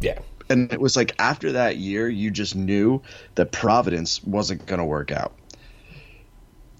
Yeah. 0.00 0.18
And 0.48 0.72
it 0.72 0.80
was 0.80 0.96
like 0.96 1.14
after 1.18 1.52
that 1.52 1.76
year, 1.76 2.08
you 2.08 2.30
just 2.30 2.56
knew 2.56 3.02
that 3.34 3.52
Providence 3.52 4.24
wasn't 4.24 4.64
going 4.64 4.78
to 4.78 4.84
work 4.84 5.10
out. 5.10 5.34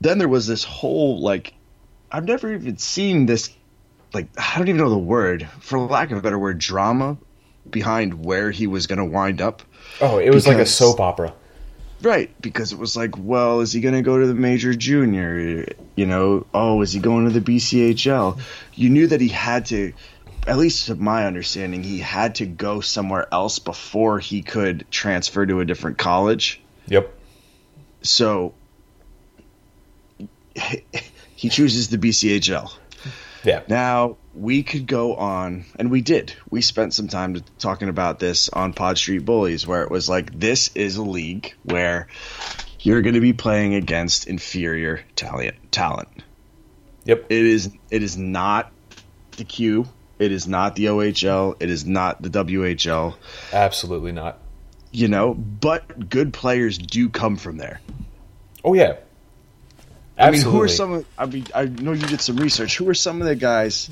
Then 0.01 0.17
there 0.17 0.29
was 0.29 0.47
this 0.47 0.65
whole, 0.65 1.21
like, 1.21 1.53
I've 2.11 2.25
never 2.25 2.55
even 2.55 2.79
seen 2.79 3.27
this, 3.27 3.51
like, 4.15 4.29
I 4.39 4.57
don't 4.57 4.69
even 4.69 4.81
know 4.81 4.89
the 4.89 4.97
word, 4.97 5.47
for 5.61 5.79
lack 5.79 6.11
of 6.11 6.17
a 6.17 6.23
better 6.23 6.39
word, 6.39 6.59
drama 6.59 7.19
behind 7.69 8.25
where 8.25 8.51
he 8.51 8.67
was 8.67 8.87
going 8.87 8.99
to 8.99 9.05
wind 9.05 9.43
up. 9.43 9.63
Oh, 10.01 10.17
it 10.19 10.33
was 10.33 10.47
like 10.47 10.57
a 10.57 10.65
soap 10.65 11.01
opera. 11.01 11.35
Right, 12.01 12.31
because 12.41 12.73
it 12.73 12.79
was 12.79 12.97
like, 12.97 13.19
well, 13.19 13.61
is 13.61 13.73
he 13.73 13.81
going 13.81 13.95
to 13.95 14.03
go 14.03 14.19
to 14.19 14.27
the 14.27 14.35
major 14.35 14.75
junior? 14.75 15.67
You 15.97 16.07
know, 16.07 16.47
oh, 16.55 16.81
is 16.83 16.93
he 16.93 17.01
going 17.01 17.25
to 17.25 17.39
the 17.39 17.41
BCHL? 17.41 18.41
You 18.75 18.91
knew 18.91 19.09
that 19.09 19.21
he 19.21 19.29
had 19.29 19.67
to, 19.67 19.93
at 20.47 20.59
least 20.59 20.87
to 20.87 20.95
my 20.95 21.27
understanding, 21.27 21.83
he 21.83 21.99
had 21.99 22.37
to 22.37 22.47
go 22.47 22.81
somewhere 22.81 23.27
else 23.33 23.59
before 23.59 24.21
he 24.21 24.43
could 24.43 24.87
transfer 24.91 25.45
to 25.45 25.61
a 25.61 25.65
different 25.65 25.99
college. 25.99 26.61
Yep. 26.87 27.13
So 28.03 28.55
he 31.35 31.49
chooses 31.49 31.89
the 31.89 31.99
BCHL. 31.99 32.73
Yeah. 33.43 33.63
Now 33.69 34.19
we 34.39 34.63
could 34.63 34.87
go 34.87 35.17
on, 35.17 35.65
and 35.79 35.91
we 35.91 36.01
did. 36.01 36.33
We 36.49 36.63
spent 36.63 36.95
some 36.95 37.09
time 37.09 37.35
to, 37.35 37.43
talking 37.59 37.89
about 37.89 38.19
this 38.19 38.49
on 38.49 38.73
Pod 38.73 38.97
Street 38.97 39.25
Bullies, 39.25 39.67
where 39.67 39.83
it 39.83 39.91
was 39.91 40.09
like 40.09 40.39
this 40.39 40.71
is 40.75 40.97
a 40.97 41.03
league 41.03 41.55
where 41.65 42.07
you're 42.81 43.03
going 43.03 43.15
to 43.15 43.21
be 43.21 43.33
playing 43.33 43.75
against 43.75 44.29
inferior 44.29 45.01
talent. 45.17 45.57
Talent. 45.71 46.09
Yep. 47.05 47.27
It 47.31 47.47
is. 47.47 47.71
It 47.91 48.03
is 48.03 48.17
not 48.17 48.71
the 49.37 49.45
Q. 49.45 49.89
It 50.19 50.33
is 50.33 50.47
not 50.47 50.77
the 50.77 50.87
OHL. 50.87 51.57
It 51.61 51.71
is 51.71 51.85
not 51.85 52.23
the 52.23 52.31
WHL. 52.31 53.17
Absolutely 53.53 54.13
not. 54.13 54.39
You 54.91 55.09
know, 55.09 55.35
but 55.35 56.09
good 56.09 56.33
players 56.33 56.79
do 56.79 57.09
come 57.09 57.37
from 57.37 57.57
there. 57.57 57.81
Oh 58.65 58.75
yeah. 58.75 58.97
Absolutely. 60.17 60.21
I 60.21 60.31
mean, 60.31 60.43
who 60.43 60.63
are 60.63 60.69
some? 60.69 60.93
Of, 60.93 61.07
I 61.17 61.27
mean, 61.27 61.47
I 61.55 61.65
know 61.67 61.93
you 61.93 62.07
did 62.07 62.21
some 62.21 62.37
research. 62.37 62.77
Who 62.77 62.89
are 62.89 62.95
some 62.95 63.21
of 63.21 63.29
the 63.29 63.37
guys 63.37 63.89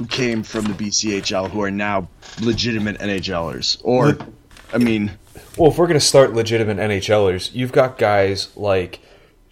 who 0.00 0.06
came 0.06 0.42
from 0.42 0.64
the 0.64 0.72
BCHL 0.72 1.50
who 1.50 1.60
are 1.60 1.70
now 1.70 2.08
legitimate 2.40 2.98
NHLers? 3.00 3.78
Or, 3.84 4.16
I 4.72 4.78
mean, 4.78 5.10
Well, 5.58 5.70
if 5.70 5.76
we're 5.76 5.88
going 5.88 6.00
to 6.00 6.04
start 6.04 6.32
legitimate 6.32 6.78
NHLers, 6.78 7.54
you've 7.54 7.70
got 7.70 7.98
guys 7.98 8.48
like 8.56 9.00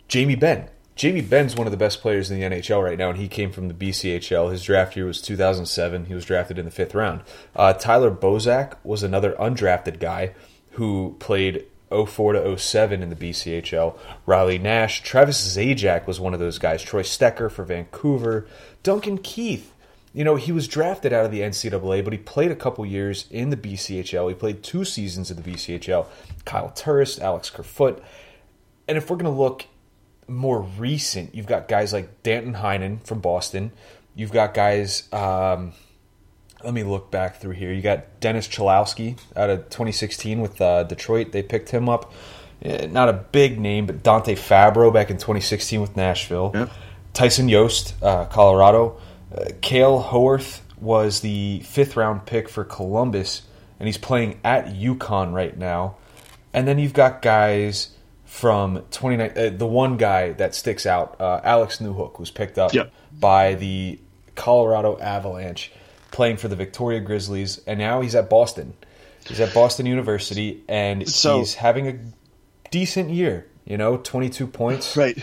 Jamie 0.09 0.37
Benn. 0.37 0.71
Jamie 0.97 1.21
Benn's 1.21 1.55
one 1.55 1.67
of 1.67 1.71
the 1.71 1.77
best 1.77 2.01
players 2.01 2.31
in 2.31 2.41
the 2.41 2.47
NHL 2.47 2.83
right 2.83 2.97
now, 2.97 3.11
and 3.11 3.19
he 3.19 3.29
came 3.29 3.53
from 3.53 3.69
the 3.69 3.75
BCHL. 3.75 4.51
His 4.51 4.65
draft 4.65 4.97
year 4.97 5.05
was 5.05 5.21
2007. 5.21 6.07
He 6.07 6.15
was 6.15 6.25
drafted 6.25 6.59
in 6.59 6.65
the 6.65 6.71
fifth 6.71 6.95
round. 6.95 7.21
Uh, 7.55 7.75
Tyler 7.75 8.11
Bozak 8.11 8.79
was 8.83 9.03
another 9.03 9.33
undrafted 9.39 10.01
guy 10.01 10.33
who 10.73 11.15
played 11.19 11.67
04 11.91 12.33
to 12.33 12.59
07 12.59 13.03
in 13.03 13.11
the 13.11 13.17
BCHL. 13.17 13.99
Riley 14.25 14.57
Nash, 14.57 15.03
Travis 15.03 15.55
Zajac 15.55 16.07
was 16.07 16.19
one 16.19 16.33
of 16.33 16.41
those 16.41 16.59
guys. 16.59 16.83
Troy 16.83 17.03
Stecher 17.03 17.51
for 17.51 17.65
Vancouver. 17.65 18.47
Duncan 18.83 19.19
Keith 19.19 19.75
you 20.15 20.25
know, 20.25 20.37
he 20.37 20.53
was 20.53 20.67
drafted 20.67 21.13
out 21.13 21.25
of 21.25 21.31
the 21.31 21.41
NCAA, 21.41 22.03
but 22.03 22.13
he 22.13 22.19
played 22.19 22.51
a 22.51 22.57
couple 22.57 22.85
years 22.87 23.27
in 23.31 23.51
the 23.51 23.57
BCHL. 23.57 24.29
He 24.29 24.35
played 24.35 24.63
two 24.63 24.85
seasons 24.85 25.31
in 25.31 25.37
the 25.41 25.43
BCHL. 25.43 26.07
Kyle 26.45 26.71
Turris, 26.71 27.19
Alex 27.21 27.51
Kerfoot. 27.51 28.03
And 28.87 28.97
if 28.97 29.11
we're 29.11 29.17
going 29.17 29.33
to 29.33 29.41
look 29.41 29.67
more 30.27 30.63
recent, 30.63 31.35
you've 31.35 31.47
got 31.47 31.69
guys 31.69 31.93
like 31.93 32.23
Danton 32.23 32.55
Heinen 32.55 33.07
from 33.07 33.21
Boston. 33.21 33.71
You've 34.15 34.33
got 34.33 34.55
guys, 34.55 35.11
um, 35.13 35.73
let 36.65 36.75
me 36.75 36.83
look 36.83 37.11
back 37.11 37.37
through 37.41 37.53
here. 37.53 37.73
You 37.73 37.83
got 37.83 38.19
Dennis 38.21 38.49
Cholowski 38.49 39.19
out 39.37 39.51
of 39.51 39.65
2016 39.71 40.41
with 40.41 40.61
uh, 40.61 40.85
Detroit. 40.85 41.33
They 41.33 41.43
picked 41.43 41.69
him 41.69 41.89
up. 41.89 42.13
Eh, 42.63 42.87
Not 42.87 43.09
a 43.09 43.13
big 43.13 43.61
name, 43.61 43.87
but 43.87 44.03
Dante 44.03 44.35
Fabbro 44.35 44.93
back 44.93 45.11
in 45.11 45.19
2016 45.19 45.81
with 45.81 45.97
Nashville. 45.97 46.51
Yep. 46.55 46.71
Tyson 47.13 47.49
Jost, 47.49 47.95
uh, 48.03 48.25
Colorado. 48.25 48.99
Uh, 49.35 49.47
Kale 49.61 49.99
Howarth 50.01 50.63
was 50.81 51.21
the 51.21 51.61
fifth 51.61 51.97
round 51.97 52.25
pick 52.27 52.49
for 52.49 52.65
Columbus, 52.65 53.43
and 53.79 53.87
he's 53.87 53.99
playing 53.99 54.41
at 54.45 54.67
UConn 54.67 55.33
right 55.33 55.57
now. 55.57 55.97
And 56.55 56.67
then 56.67 56.79
you've 56.79 56.95
got 56.95 57.21
guys 57.23 57.91
from 58.25 58.83
29. 58.91 59.33
Uh, 59.37 59.51
the 59.57 59.67
one 59.67 59.97
guy 59.97 60.33
that 60.33 60.55
sticks 60.55 60.87
out, 60.87 61.17
uh, 61.21 61.41
Alex 61.45 61.79
Newhook, 61.79 62.19
was 62.19 62.31
picked 62.31 62.59
up 62.59 62.73
Yep. 62.73 62.91
by 63.19 63.55
the 63.55 63.99
Colorado 64.35 64.99
Avalanche, 64.99 65.73
playing 66.11 66.37
for 66.37 66.49
the 66.49 66.57
Victoria 66.57 67.01
Grizzlies, 67.01 67.61
and 67.67 67.79
now 67.79 68.01
he's 68.01 68.15
at 68.15 68.31
Boston. 68.31 68.75
He's 69.27 69.41
at 69.41 69.53
Boston 69.53 69.85
University, 69.87 70.63
and 70.69 71.07
So- 71.09 71.39
he's 71.41 71.55
having 71.55 71.87
a 71.89 71.99
decent 72.71 73.11
year. 73.11 73.47
You 73.67 73.77
know, 73.77 73.99
22 73.99 74.47
points. 74.47 74.97
right. 74.97 75.19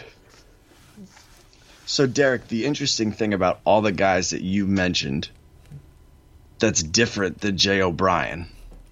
So, 1.85 2.07
Derek, 2.07 2.47
the 2.47 2.65
interesting 2.65 3.11
thing 3.11 3.33
about 3.33 3.59
all 3.63 3.81
the 3.81 3.91
guys 3.91 4.31
that 4.31 4.41
you 4.41 4.65
mentioned 4.65 5.29
that's 6.59 6.81
different 6.81 7.41
than 7.41 7.57
Jay 7.57 7.81
O'Brien 7.81 8.47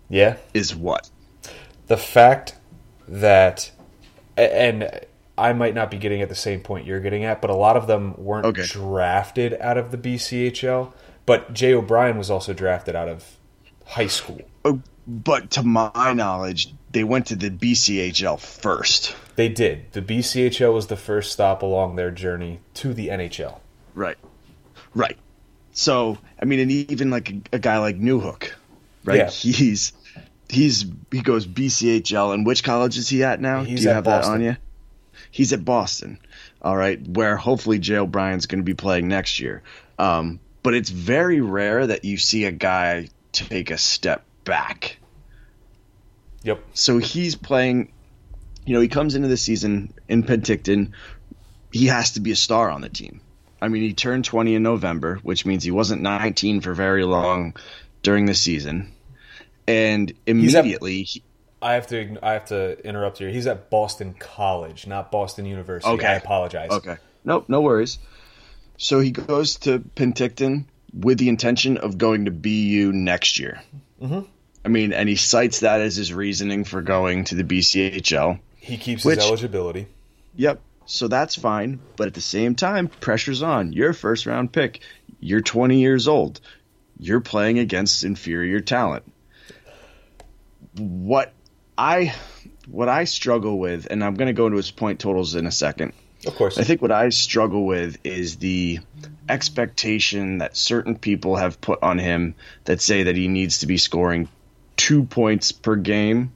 Yeah. 0.09 0.35
is 0.53 0.75
what? 0.75 1.09
the 1.87 1.97
fact 1.97 2.55
that 3.09 3.69
and 4.37 4.89
I 5.37 5.51
might 5.53 5.75
not 5.75 5.91
be 5.91 5.97
getting 5.97 6.21
at 6.21 6.29
the 6.29 6.33
same 6.35 6.61
point 6.61 6.85
you're 6.87 7.01
getting 7.01 7.23
at, 7.25 7.41
but 7.41 7.49
a 7.49 7.55
lot 7.55 7.75
of 7.75 7.87
them 7.87 8.13
weren't 8.17 8.45
Okay. 8.45 8.63
drafted 8.65 9.57
out 9.59 9.77
of 9.77 9.91
the 9.91 9.97
BCHL. 9.97 10.93
But 11.25 11.53
Jay 11.53 11.73
O'Brien 11.73 12.17
was 12.17 12.29
also 12.31 12.53
drafted 12.53 12.95
out 12.95 13.09
of 13.09 13.37
high 13.85 14.07
school. 14.07 14.41
Oh, 14.63 14.81
But 15.05 15.51
to 15.51 15.63
my 15.63 16.13
knowledge, 16.13 16.73
they 16.91 17.03
went 17.03 17.27
to 17.27 17.35
the 17.35 17.49
BCHL 17.49 18.39
first. 18.39 19.15
They 19.35 19.49
did. 19.49 19.91
The 19.91 20.01
BCHL 20.01 20.73
was 20.73 20.87
the 20.87 20.95
first 20.95 21.31
stop 21.31 21.61
along 21.61 21.95
their 21.95 22.11
journey 22.11 22.59
to 22.75 22.93
the 22.93 23.09
NHL. 23.09 23.59
Right. 23.93 24.17
Right. 24.95 25.17
So, 25.73 26.17
I 26.41 26.45
mean, 26.45 26.59
and 26.59 26.71
even 26.71 27.09
like 27.09 27.31
a, 27.31 27.41
a 27.53 27.59
guy 27.59 27.79
like 27.79 27.99
Newhook, 27.99 28.51
right? 29.03 29.17
Yeah. 29.17 29.29
He's 29.29 29.91
he's 30.49 30.85
he 31.11 31.21
goes 31.21 31.47
BCHL, 31.47 32.33
and 32.33 32.45
which 32.45 32.63
college 32.63 32.97
is 32.97 33.09
he 33.09 33.23
at 33.23 33.41
now? 33.41 33.63
He's 33.63 33.81
Do 33.81 33.87
you 33.87 33.93
have 33.93 34.05
that 34.05 34.25
on 34.25 34.41
you? 34.41 34.55
He's 35.31 35.51
at 35.51 35.65
Boston. 35.65 36.19
All 36.61 36.77
right, 36.77 37.05
where 37.05 37.35
hopefully 37.35 37.79
Jay 37.79 37.97
O'Brien's 37.97 38.45
going 38.45 38.59
to 38.59 38.65
be 38.65 38.75
playing 38.75 39.07
next 39.07 39.39
year. 39.39 39.63
Um, 39.97 40.39
but 40.61 40.75
it's 40.75 40.89
very 40.89 41.41
rare 41.41 41.87
that 41.87 42.05
you 42.05 42.17
see 42.17 42.45
a 42.45 42.51
guy 42.51 43.09
take 43.31 43.71
a 43.71 43.77
step 43.77 44.23
back. 44.43 44.97
Yep. 46.43 46.61
So 46.73 46.97
he's 46.97 47.35
playing. 47.35 47.91
You 48.65 48.73
know, 48.75 48.81
he 48.81 48.87
comes 48.87 49.15
into 49.15 49.27
the 49.27 49.37
season 49.37 49.93
in 50.07 50.23
Penticton. 50.23 50.91
He 51.71 51.87
has 51.87 52.11
to 52.11 52.19
be 52.21 52.31
a 52.31 52.35
star 52.35 52.69
on 52.69 52.81
the 52.81 52.89
team. 52.89 53.21
I 53.61 53.67
mean, 53.67 53.81
he 53.81 53.93
turned 53.93 54.25
20 54.25 54.55
in 54.55 54.63
November, 54.63 55.19
which 55.23 55.45
means 55.45 55.63
he 55.63 55.71
wasn't 55.71 56.01
19 56.01 56.61
for 56.61 56.73
very 56.73 57.03
long 57.05 57.55
during 58.03 58.25
the 58.25 58.35
season. 58.35 58.91
And 59.67 60.13
immediately, 60.25 61.03
he- 61.03 61.23
I 61.61 61.73
have 61.75 61.87
to 61.87 62.17
I 62.21 62.33
have 62.33 62.45
to 62.45 62.85
interrupt 62.85 63.19
here. 63.19 63.29
He's 63.29 63.47
at 63.47 63.69
Boston 63.69 64.13
College, 64.19 64.85
not 64.85 65.11
Boston 65.11 65.45
University. 65.45 65.89
Okay. 65.93 66.05
I 66.07 66.15
apologize. 66.15 66.69
okay, 66.71 66.97
nope, 67.23 67.45
no 67.47 67.61
worries. 67.61 67.99
So 68.77 68.99
he 68.99 69.11
goes 69.11 69.55
to 69.59 69.79
Penticton 69.79 70.65
with 70.93 71.17
the 71.19 71.29
intention 71.29 71.77
of 71.77 71.97
going 71.97 72.25
to 72.25 72.31
BU 72.31 72.91
next 72.91 73.39
year. 73.39 73.61
Mm-hmm. 74.01 74.21
I 74.65 74.69
mean, 74.69 74.93
and 74.93 75.09
he 75.09 75.15
cites 75.15 75.61
that 75.61 75.81
as 75.81 75.95
his 75.95 76.13
reasoning 76.13 76.63
for 76.63 76.81
going 76.81 77.25
to 77.25 77.35
the 77.35 77.43
BCHL. 77.43 78.39
He 78.55 78.77
keeps 78.77 79.03
Which- 79.03 79.17
his 79.17 79.25
eligibility. 79.25 79.87
Yep. 80.35 80.61
So 80.85 81.07
that's 81.07 81.35
fine, 81.35 81.79
but 81.95 82.07
at 82.07 82.13
the 82.13 82.21
same 82.21 82.55
time, 82.55 82.87
pressure's 82.87 83.41
on. 83.41 83.71
You're 83.71 83.91
a 83.91 83.93
first 83.93 84.25
round 84.25 84.51
pick. 84.51 84.81
You're 85.19 85.41
20 85.41 85.79
years 85.79 86.07
old. 86.07 86.41
You're 86.99 87.21
playing 87.21 87.59
against 87.59 88.03
inferior 88.03 88.59
talent. 88.59 89.03
what 90.77 91.33
I 91.77 92.13
what 92.67 92.89
I 92.89 93.03
struggle 93.03 93.59
with, 93.59 93.87
and 93.89 94.03
I'm 94.03 94.15
going 94.15 94.27
to 94.27 94.33
go 94.33 94.45
into 94.47 94.57
his 94.57 94.71
point 94.71 94.99
totals 94.99 95.35
in 95.35 95.45
a 95.45 95.51
second. 95.51 95.93
Of 96.25 96.35
course. 96.35 96.57
I 96.57 96.63
think 96.63 96.81
what 96.81 96.91
I 96.91 97.09
struggle 97.09 97.65
with 97.65 97.97
is 98.05 98.37
the 98.37 98.79
expectation 99.27 100.37
that 100.37 100.55
certain 100.55 100.97
people 100.97 101.35
have 101.35 101.59
put 101.59 101.83
on 101.83 101.99
him 101.99 102.35
that 102.63 102.81
say 102.81 103.03
that 103.03 103.15
he 103.15 103.27
needs 103.27 103.59
to 103.59 103.67
be 103.67 103.77
scoring 103.77 104.29
two 104.77 105.03
points 105.03 105.51
per 105.51 105.75
game 105.75 106.31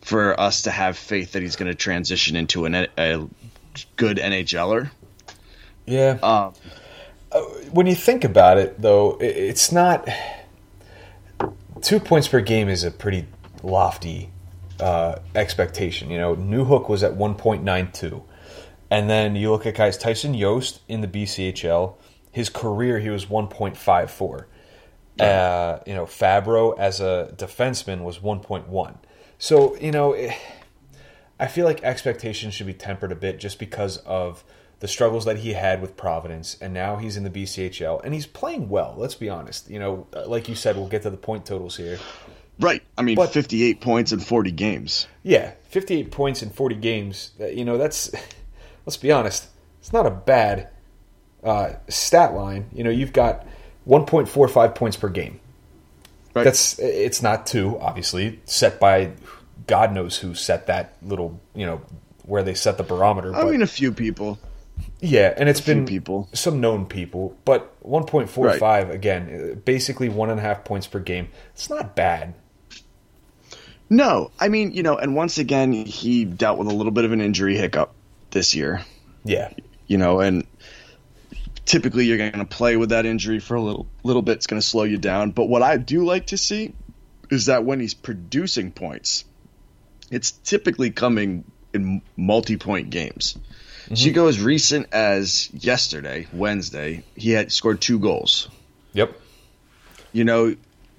for 0.00 0.38
us 0.38 0.62
to 0.62 0.70
have 0.70 0.96
faith 0.96 1.32
that 1.32 1.42
he's 1.42 1.56
going 1.56 1.70
to 1.70 1.74
transition 1.74 2.36
into 2.36 2.64
an, 2.64 2.74
a 2.96 3.26
good 3.96 4.18
NHLer. 4.18 4.90
Yeah. 5.84 6.18
Um, 6.22 6.54
when 7.72 7.86
you 7.86 7.94
think 7.94 8.24
about 8.24 8.58
it, 8.58 8.80
though, 8.80 9.18
it's 9.20 9.72
not. 9.72 10.08
Two 11.82 12.00
points 12.00 12.28
per 12.28 12.40
game 12.40 12.68
is 12.68 12.84
a 12.84 12.90
pretty 12.90 13.26
lofty 13.62 14.30
uh, 14.80 15.16
expectation. 15.34 16.10
You 16.10 16.18
know, 16.18 16.36
Newhook 16.36 16.88
was 16.88 17.02
at 17.02 17.12
1.92. 17.12 18.22
And 18.90 19.10
then 19.10 19.34
you 19.36 19.50
look 19.50 19.66
at 19.66 19.74
guys, 19.74 19.98
Tyson 19.98 20.38
Jost 20.38 20.80
in 20.88 21.00
the 21.00 21.08
BCHL, 21.08 21.94
his 22.30 22.48
career, 22.48 23.00
he 23.00 23.10
was 23.10 23.26
1.54. 23.26 24.44
Uh, 25.20 25.78
you 25.86 25.94
know, 25.94 26.04
Fabbro 26.04 26.78
as 26.78 27.00
a 27.00 27.32
defenseman 27.36 28.02
was 28.02 28.18
1.1. 28.18 28.96
So, 29.38 29.76
you 29.76 29.90
know, 29.92 30.12
eh, 30.12 30.34
I 31.40 31.46
feel 31.46 31.64
like 31.64 31.82
expectations 31.82 32.54
should 32.54 32.66
be 32.66 32.74
tempered 32.74 33.12
a 33.12 33.16
bit 33.16 33.38
just 33.38 33.58
because 33.58 33.98
of 33.98 34.44
the 34.80 34.88
struggles 34.88 35.24
that 35.24 35.38
he 35.38 35.54
had 35.54 35.80
with 35.80 35.96
Providence, 35.96 36.56
and 36.60 36.74
now 36.74 36.96
he's 36.96 37.16
in 37.16 37.24
the 37.24 37.30
BCHL, 37.30 38.02
and 38.04 38.12
he's 38.12 38.26
playing 38.26 38.68
well. 38.68 38.94
Let's 38.98 39.14
be 39.14 39.28
honest. 39.30 39.70
You 39.70 39.78
know, 39.78 40.06
uh, 40.14 40.26
like 40.28 40.48
you 40.50 40.54
said, 40.54 40.76
we'll 40.76 40.88
get 40.88 41.02
to 41.02 41.10
the 41.10 41.16
point 41.16 41.46
totals 41.46 41.76
here. 41.78 41.98
right. 42.60 42.82
I 42.98 43.02
mean, 43.02 43.16
But- 43.16 43.30
58 43.32 43.80
points 43.80 44.12
in 44.12 44.20
40 44.20 44.50
games. 44.50 45.06
Yeah, 45.22 45.52
58 45.68 46.10
points 46.10 46.42
in 46.42 46.50
40 46.50 46.74
games. 46.76 47.30
uh, 47.40 47.46
You 47.46 47.64
know, 47.64 47.78
that's 47.78 48.10
let's 48.86 48.98
be 48.98 49.10
honest, 49.10 49.46
it's 49.80 49.92
not 49.94 50.04
a 50.06 50.10
bad 50.10 50.68
uh, 51.42 51.74
stat 51.88 52.34
line. 52.34 52.68
You 52.74 52.84
know, 52.84 52.90
you've 52.90 53.12
got 53.14 53.46
1.45 53.86 54.74
points 54.74 54.96
per 54.96 55.08
game. 55.08 55.40
Right. 56.34 56.44
That's 56.44 56.78
it's 56.78 57.22
not 57.22 57.46
two, 57.46 57.78
obviously, 57.78 58.40
set 58.44 58.78
by 58.78 59.12
God 59.66 59.92
knows 59.92 60.18
who 60.18 60.34
set 60.34 60.66
that 60.66 60.96
little, 61.02 61.40
you 61.54 61.64
know, 61.64 61.80
where 62.24 62.42
they 62.42 62.54
set 62.54 62.76
the 62.76 62.82
barometer. 62.82 63.34
I 63.34 63.42
but- 63.42 63.52
mean, 63.52 63.62
a 63.62 63.66
few 63.66 63.92
people. 63.92 64.38
Yeah, 65.00 65.32
and 65.34 65.48
it's 65.48 65.60
few 65.60 65.74
been 65.74 65.86
people. 65.86 66.28
some 66.34 66.60
known 66.60 66.84
people, 66.84 67.34
but 67.46 67.74
1.45 67.82 68.90
again, 68.90 69.50
uh, 69.52 69.54
basically 69.54 70.10
one 70.10 70.28
and 70.28 70.38
a 70.38 70.42
half 70.42 70.64
points 70.64 70.86
per 70.86 71.00
game. 71.00 71.28
It's 71.54 71.70
not 71.70 71.96
bad. 71.96 72.34
No, 73.88 74.30
I 74.38 74.48
mean, 74.48 74.72
you 74.72 74.82
know, 74.82 74.96
and 74.98 75.14
once 75.14 75.38
again, 75.38 75.72
he 75.72 76.24
dealt 76.26 76.58
with 76.58 76.68
a 76.68 76.74
little 76.74 76.92
bit 76.92 77.04
of 77.04 77.12
an 77.12 77.20
injury 77.20 77.56
hiccup 77.56 77.94
this 78.32 78.54
year. 78.54 78.82
Yeah, 79.24 79.50
you 79.86 79.96
know, 79.96 80.20
and 80.20 80.46
typically 81.66 82.06
you're 82.06 82.16
going 82.16 82.32
to 82.32 82.44
play 82.46 82.76
with 82.76 82.88
that 82.90 83.04
injury 83.04 83.38
for 83.40 83.56
a 83.56 83.60
little 83.60 83.86
little 84.02 84.22
bit. 84.22 84.36
It's 84.36 84.46
going 84.46 84.60
to 84.60 84.66
slow 84.66 84.84
you 84.84 84.96
down. 84.96 85.32
But 85.32 85.46
what 85.46 85.62
I 85.62 85.76
do 85.76 86.04
like 86.04 86.28
to 86.28 86.38
see 86.38 86.72
is 87.30 87.46
that 87.46 87.64
when 87.64 87.80
he's 87.80 87.92
producing 87.94 88.72
points, 88.72 89.24
it's 90.10 90.30
typically 90.30 90.90
coming 90.90 91.44
in 91.74 92.00
multi-point 92.16 92.90
games. 92.90 93.36
So 93.88 93.94
you 94.06 94.12
go 94.12 94.26
as 94.28 94.40
recent 94.40 94.88
as 94.92 95.48
yesterday, 95.52 96.26
Wednesday, 96.32 97.04
he 97.16 97.30
had 97.30 97.52
scored 97.52 97.80
two 97.80 97.98
goals. 98.00 98.48
yep, 98.92 99.20
You 100.12 100.24
know, 100.24 100.56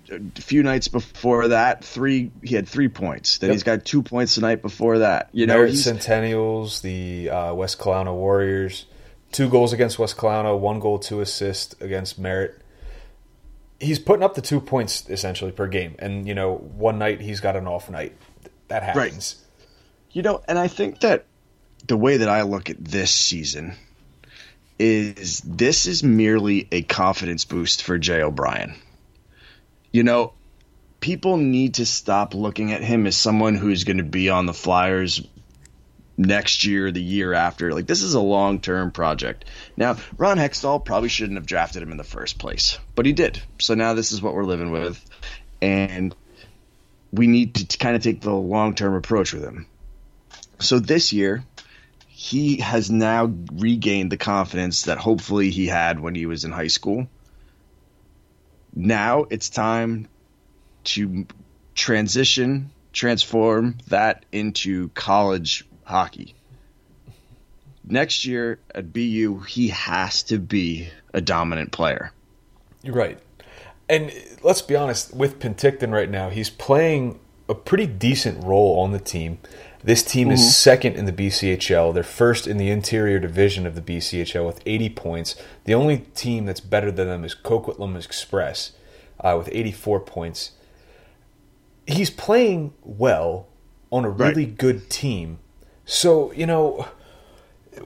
a 0.10 0.42
few 0.42 0.64
nights 0.64 0.88
before 0.88 1.50
that, 1.50 1.84
three 1.84 2.32
he 2.42 2.56
had 2.56 2.68
three 2.70 2.88
points. 2.88 3.40
Then 3.40 3.50
Yep. 3.50 3.56
he's 3.56 3.64
got 3.64 3.86
two 3.86 4.04
points 4.04 4.36
the 4.36 4.42
night 4.42 4.62
before 4.62 5.00
that. 5.00 5.30
You 5.34 5.48
know, 5.48 5.56
Merritt 5.56 5.74
Centennials, 5.74 6.82
the 6.82 7.30
uh, 7.30 7.54
West 7.54 7.78
Kelowna 7.78 8.14
Warriors, 8.14 8.86
two 9.32 9.50
goals 9.50 9.74
against 9.74 10.00
West 10.00 10.18
Kelowna, 10.18 10.58
one 10.58 10.80
goal, 10.80 11.00
two 11.00 11.22
assists 11.22 11.76
against 11.82 12.20
Merritt. 12.20 12.62
He's 13.80 14.00
putting 14.00 14.24
up 14.24 14.36
the 14.36 14.42
two 14.42 14.60
points 14.60 15.08
essentially 15.10 15.52
per 15.52 15.68
game, 15.68 15.96
and 16.00 16.28
you 16.28 16.34
know, 16.34 16.56
one 16.56 16.98
night 16.98 17.22
he's 17.22 17.40
got 17.40 17.56
an 17.56 17.68
off 17.68 17.90
night. 17.90 18.16
That 18.70 18.84
happens. 18.84 19.44
You 20.12 20.24
know, 20.24 20.42
and 20.48 20.58
I 20.58 20.68
think 20.68 21.02
that 21.02 21.26
the 21.88 21.98
way 21.98 22.18
that 22.18 22.30
I 22.30 22.42
look 22.42 22.70
at 22.70 22.84
this 22.84 23.12
season 23.12 23.76
is 24.80 25.42
this 25.42 25.86
is 25.86 26.04
merely 26.04 26.68
a 26.72 26.82
confidence 26.84 27.46
boost 27.46 27.84
for 27.84 27.98
Jay 27.98 28.22
O'Brien. 28.22 28.76
You 29.92 30.04
know, 30.04 30.34
people 31.00 31.38
need 31.38 31.76
to 31.76 31.86
stop 31.86 32.34
looking 32.34 32.72
at 32.72 32.84
him 32.84 33.08
as 33.08 33.16
someone 33.16 33.56
who's 33.56 33.84
going 33.84 33.98
to 33.98 34.04
be 34.04 34.30
on 34.30 34.46
the 34.46 34.54
Flyers 34.54 35.22
next 36.18 36.66
year, 36.66 36.92
the 36.92 37.02
year 37.02 37.34
after. 37.34 37.72
Like 37.74 37.86
this 37.88 38.02
is 38.02 38.16
a 38.16 38.20
long-term 38.20 38.92
project. 38.92 39.46
Now, 39.78 39.98
Ron 40.18 40.38
Hextall 40.38 40.84
probably 40.84 41.10
shouldn't 41.10 41.38
have 41.38 41.46
drafted 41.46 41.84
him 41.84 41.92
in 41.92 41.98
the 41.98 42.04
first 42.04 42.40
place, 42.40 42.80
but 42.96 43.06
he 43.06 43.14
did. 43.14 43.42
So 43.60 43.76
now 43.76 43.94
this 43.94 44.12
is 44.12 44.22
what 44.22 44.34
we're 44.34 44.44
living 44.44 44.72
with, 44.72 45.04
and 45.62 46.16
we 47.12 47.28
need 47.28 47.56
to 47.56 47.78
kind 47.78 47.96
of 47.96 48.02
take 48.02 48.22
the 48.22 48.34
long-term 48.34 48.96
approach 48.96 49.34
with 49.34 49.44
him. 49.44 49.68
So 50.60 50.80
this 50.80 51.14
year, 51.14 51.44
he 52.08 52.58
has 52.58 52.90
now 52.90 53.32
regained 53.54 54.12
the 54.12 54.18
confidence 54.18 54.84
that 54.84 54.98
hopefully 54.98 55.52
he 55.52 55.68
had 55.68 56.00
when 56.00 56.16
he 56.16 56.26
was 56.26 56.46
in 56.46 56.52
high 56.52 56.68
school. 56.68 57.08
Now 58.74 59.26
it's 59.30 59.50
time 59.50 60.08
to 60.86 61.28
transition, 61.76 62.72
transform 62.92 63.78
that 63.90 64.26
into 64.32 64.90
college 64.90 65.67
hockey. 65.88 66.36
Next 67.84 68.26
year 68.26 68.60
at 68.76 68.92
BU, 68.92 69.40
he 69.48 69.70
has 69.70 70.22
to 70.24 70.38
be 70.38 70.90
a 71.14 71.22
dominant 71.22 71.72
player. 71.72 72.12
You're 72.84 72.96
right. 72.96 73.18
And 73.90 74.12
let's 74.44 74.62
be 74.62 74.76
honest, 74.76 75.14
with 75.16 75.40
Penticton 75.40 75.92
right 75.94 76.10
now, 76.10 76.30
he's 76.30 76.50
playing 76.50 77.20
a 77.48 77.56
pretty 77.56 77.88
decent 77.88 78.44
role 78.44 78.80
on 78.82 78.92
the 78.92 79.00
team. 79.00 79.40
This 79.82 80.04
team 80.04 80.32
is 80.32 80.54
second 80.58 80.96
in 80.98 81.06
the 81.06 81.14
BCHL. 81.14 81.94
They're 81.94 82.04
first 82.04 82.46
in 82.46 82.58
the 82.58 82.70
interior 82.70 83.20
division 83.20 83.66
of 83.66 83.76
the 83.76 83.82
BCHL 83.82 84.46
with 84.46 84.62
80 84.66 84.90
points. 84.90 85.36
The 85.64 85.74
only 85.74 86.00
team 86.14 86.46
that's 86.46 86.60
better 86.60 86.92
than 86.92 87.08
them 87.08 87.24
is 87.24 87.34
Coquitlam 87.34 87.96
Express 87.96 88.74
uh, 89.22 89.36
with 89.38 89.48
84 89.50 90.02
points. 90.02 90.52
He's 91.86 92.10
playing 92.10 92.74
well 92.84 93.48
on 93.90 94.04
a 94.04 94.10
really 94.10 94.46
Right. 94.46 94.58
good 94.58 94.90
team. 94.90 95.40
So, 95.88 96.32
you 96.34 96.46
know, 96.46 96.88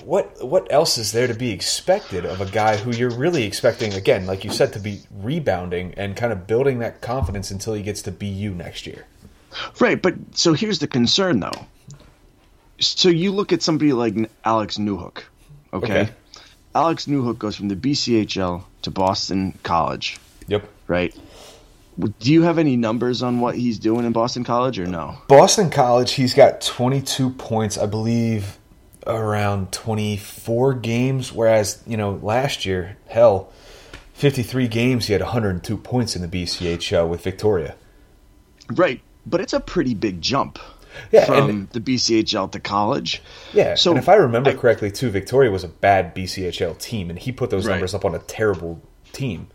what 0.03 0.45
what 0.45 0.69
else 0.71 0.97
is 0.97 1.13
there 1.13 1.27
to 1.27 1.33
be 1.33 1.51
expected 1.51 2.25
of 2.25 2.41
a 2.41 2.45
guy 2.45 2.75
who 2.75 2.91
you're 2.91 3.09
really 3.09 3.43
expecting 3.43 3.93
again 3.93 4.25
like 4.25 4.45
you 4.45 4.49
said 4.49 4.71
to 4.71 4.79
be 4.79 5.01
rebounding 5.11 5.93
and 5.95 6.15
kind 6.15 6.31
of 6.31 6.47
building 6.47 6.79
that 6.79 7.01
confidence 7.01 7.51
until 7.51 7.73
he 7.73 7.83
gets 7.83 8.01
to 8.01 8.09
BU 8.09 8.51
next 8.55 8.87
year 8.87 9.05
Right, 9.79 10.01
but 10.01 10.15
so 10.33 10.53
here's 10.53 10.79
the 10.79 10.87
concern 10.87 11.39
though. 11.39 11.65
So 12.79 13.09
you 13.09 13.31
look 13.31 13.53
at 13.53 13.61
somebody 13.61 13.93
like 13.93 14.15
Alex 14.43 14.77
Newhook, 14.77 15.23
okay? 15.73 16.01
Okay. 16.01 16.09
Alex 16.73 17.05
Newhook 17.05 17.37
goes 17.37 17.55
from 17.55 17.67
the 17.67 17.75
BCHL 17.75 18.63
to 18.83 18.91
Boston 18.91 19.57
College, 19.63 20.17
yep 20.47 20.67
right? 20.87 21.15
Do 22.19 22.31
you 22.33 22.41
have 22.43 22.57
any 22.57 22.77
numbers 22.77 23.21
on 23.21 23.39
what 23.39 23.55
he's 23.55 23.77
doing 23.79 24.05
in 24.05 24.11
Boston 24.11 24.43
College 24.43 24.79
or 24.79 24.85
no? 24.87 25.17
Boston 25.27 25.69
College 25.69 26.13
he's 26.13 26.33
got 26.33 26.61
22 26.61 27.29
points 27.31 27.77
I 27.77 27.85
believe 27.85 28.57
around 29.07 29.71
24 29.71 30.75
games 30.75 31.31
whereas 31.33 31.81
you 31.87 31.97
know 31.97 32.19
last 32.21 32.65
year 32.65 32.97
hell 33.07 33.51
53 34.13 34.67
games 34.67 35.07
he 35.07 35.13
had 35.13 35.21
102 35.21 35.77
points 35.77 36.15
in 36.15 36.21
the 36.21 36.27
BCHL 36.27 37.07
with 37.07 37.21
Victoria 37.23 37.75
Right, 38.73 39.01
but 39.25 39.41
it's 39.41 39.53
a 39.53 39.59
pretty 39.59 39.93
big 39.95 40.21
jump 40.21 40.57
Yeah, 41.11 41.25
from 41.25 41.49
and- 41.49 41.69
the 41.71 41.79
BCHL 41.81 42.51
to 42.51 42.59
college. 42.59 43.21
Yeah, 43.53 43.75
So 43.75 43.91
and 43.91 43.99
if 43.99 44.07
I 44.07 44.15
remember 44.15 44.51
I- 44.51 44.53
correctly, 44.55 44.91
too, 44.91 45.09
Victoria 45.09 45.51
was 45.51 45.63
a 45.63 45.67
bad 45.67 46.13
BCHL 46.15 46.75
team, 46.79 47.09
and 47.09 47.17
he 47.19 47.31
put 47.33 47.49
those 47.49 47.65
Right. 47.65 47.73
numbers 47.73 47.93
up 47.93 48.05
on 48.05 48.13
a 48.15 48.19
terrible 48.19 48.81
team. 49.13 49.47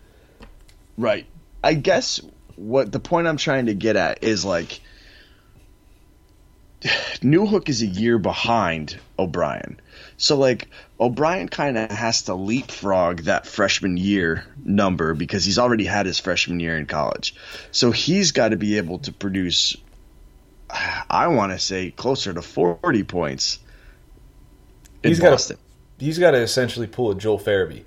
Right. 0.99 1.25
I 1.65 1.75
guess 1.75 2.21
what 2.57 2.91
the 2.91 3.01
point 3.01 3.27
I'm 3.27 3.37
trying 3.37 3.67
to 3.67 3.75
get 3.75 3.97
at 3.97 4.25
is 4.25 4.45
like 4.45 4.81
Newhook 7.21 7.69
is 7.69 7.83
a 7.83 7.87
year 7.87 8.19
behind 8.19 8.99
O'Brien. 9.19 9.81
So 10.17 10.37
like 10.37 10.69
O'Brien 11.01 11.49
kind 11.49 11.77
of 11.79 11.91
has 11.91 12.23
to 12.23 12.35
leapfrog 12.35 13.23
that 13.23 13.47
freshman 13.47 13.97
year 13.97 14.45
number 14.65 15.15
because 15.15 15.45
he's 15.45 15.59
already 15.59 15.85
had 15.85 16.07
his 16.07 16.19
freshman 16.19 16.61
year 16.61 16.77
in 16.77 16.87
college. 16.87 17.35
So 17.73 17.91
he's 17.91 18.33
got 18.33 18.49
to 18.51 18.57
be 18.57 18.79
able 18.79 18.99
to 19.01 19.13
produce 19.13 19.77
I 21.11 21.29
want 21.29 21.53
to 21.53 21.59
say 21.59 21.91
closer 21.91 22.33
to 22.33 22.43
40 22.43 23.05
points 23.05 23.59
in 25.03 25.11
He's 25.11 25.21
gotta- 25.21 25.59
He's 25.99 26.19
got 26.19 26.33
to 26.33 26.39
essentially 26.43 26.87
pull 26.87 27.11
a 27.11 27.15
Joel 27.15 27.39
Farabee. 27.39 27.85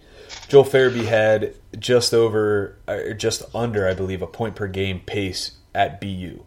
Joel 0.48 0.64
Farabee 0.64 1.06
had 1.06 1.54
just 1.78 2.14
over, 2.14 2.78
or 2.88 3.14
just 3.14 3.44
under, 3.54 3.88
I 3.88 3.94
believe, 3.94 4.22
a 4.22 4.28
point 4.28 4.56
per 4.56 4.68
game 4.68 5.02
pace 5.02 5.52
at 5.76 6.02
BU, 6.02 6.44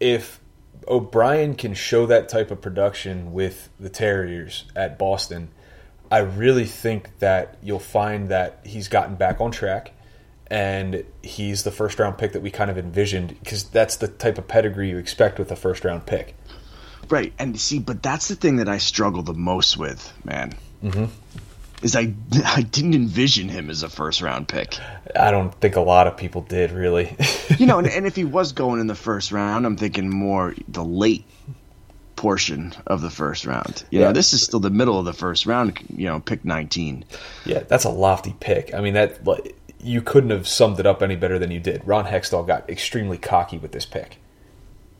if 0.00 0.40
O'Brien 0.88 1.54
can 1.54 1.74
show 1.74 2.06
that 2.06 2.28
type 2.28 2.50
of 2.50 2.60
production 2.60 3.32
with 3.32 3.68
the 3.78 3.88
Terriers 3.88 4.64
at 4.74 4.98
Boston, 4.98 5.48
I 6.10 6.18
really 6.18 6.66
think 6.66 7.18
that 7.18 7.56
you'll 7.62 7.78
find 7.78 8.28
that 8.28 8.60
he's 8.64 8.88
gotten 8.88 9.16
back 9.16 9.40
on 9.40 9.50
track 9.50 9.92
and 10.48 11.04
he's 11.22 11.64
the 11.64 11.72
first 11.72 11.98
round 11.98 12.18
pick 12.18 12.32
that 12.32 12.42
we 12.42 12.50
kind 12.50 12.70
of 12.70 12.78
envisioned 12.78 13.36
because 13.40 13.64
that's 13.64 13.96
the 13.96 14.06
type 14.06 14.38
of 14.38 14.46
pedigree 14.46 14.90
you 14.90 14.98
expect 14.98 15.38
with 15.38 15.50
a 15.50 15.56
first 15.56 15.84
round 15.84 16.06
pick. 16.06 16.36
Right, 17.08 17.32
and 17.38 17.58
see, 17.58 17.78
but 17.78 18.02
that's 18.02 18.28
the 18.28 18.36
thing 18.36 18.56
that 18.56 18.68
I 18.68 18.78
struggle 18.78 19.22
the 19.22 19.34
most 19.34 19.76
with, 19.76 20.12
man. 20.24 20.54
Mm-hmm. 20.82 21.06
Is 21.82 21.94
I 21.96 22.14
I 22.44 22.62
didn't 22.62 22.94
envision 22.94 23.48
him 23.48 23.70
as 23.70 23.82
a 23.82 23.88
first 23.88 24.22
round 24.22 24.48
pick. 24.48 24.78
I 25.18 25.30
don't 25.30 25.54
think 25.60 25.76
a 25.76 25.80
lot 25.80 26.06
of 26.06 26.16
people 26.16 26.40
did 26.42 26.72
really. 26.72 27.14
You 27.58 27.66
know, 27.66 27.78
and, 27.78 27.86
and 27.96 28.06
if 28.06 28.16
he 28.16 28.24
was 28.24 28.52
going 28.52 28.80
in 28.80 28.86
the 28.86 28.94
first 28.94 29.32
round, 29.32 29.66
I'm 29.66 29.76
thinking 29.76 30.08
more 30.10 30.54
the 30.68 30.84
late 30.84 31.24
portion 32.16 32.72
of 32.86 33.02
the 33.02 33.10
first 33.10 33.44
round. 33.44 33.84
You 33.90 34.00
Yeah. 34.00 34.06
know, 34.06 34.12
this 34.12 34.32
is 34.32 34.42
still 34.42 34.60
the 34.60 34.70
middle 34.70 34.98
of 34.98 35.04
the 35.04 35.12
first 35.12 35.44
round. 35.46 35.78
You 35.94 36.06
know, 36.06 36.20
pick 36.20 36.44
19. 36.44 37.04
yeah, 37.44 37.60
that's 37.60 37.84
a 37.84 37.90
lofty 37.90 38.34
pick. 38.40 38.72
I 38.74 38.80
mean 38.80 38.94
that 38.94 39.18
you 39.78 40.00
couldn't 40.00 40.30
have 40.30 40.48
summed 40.48 40.80
it 40.80 40.86
up 40.86 41.02
any 41.02 41.14
better 41.16 41.38
than 41.38 41.50
you 41.50 41.60
did. 41.60 41.86
Ron 41.86 42.06
Hextall 42.06 42.46
got 42.46 42.68
extremely 42.70 43.18
cocky 43.18 43.58
with 43.58 43.72
this 43.72 43.84
pick. 43.86 44.16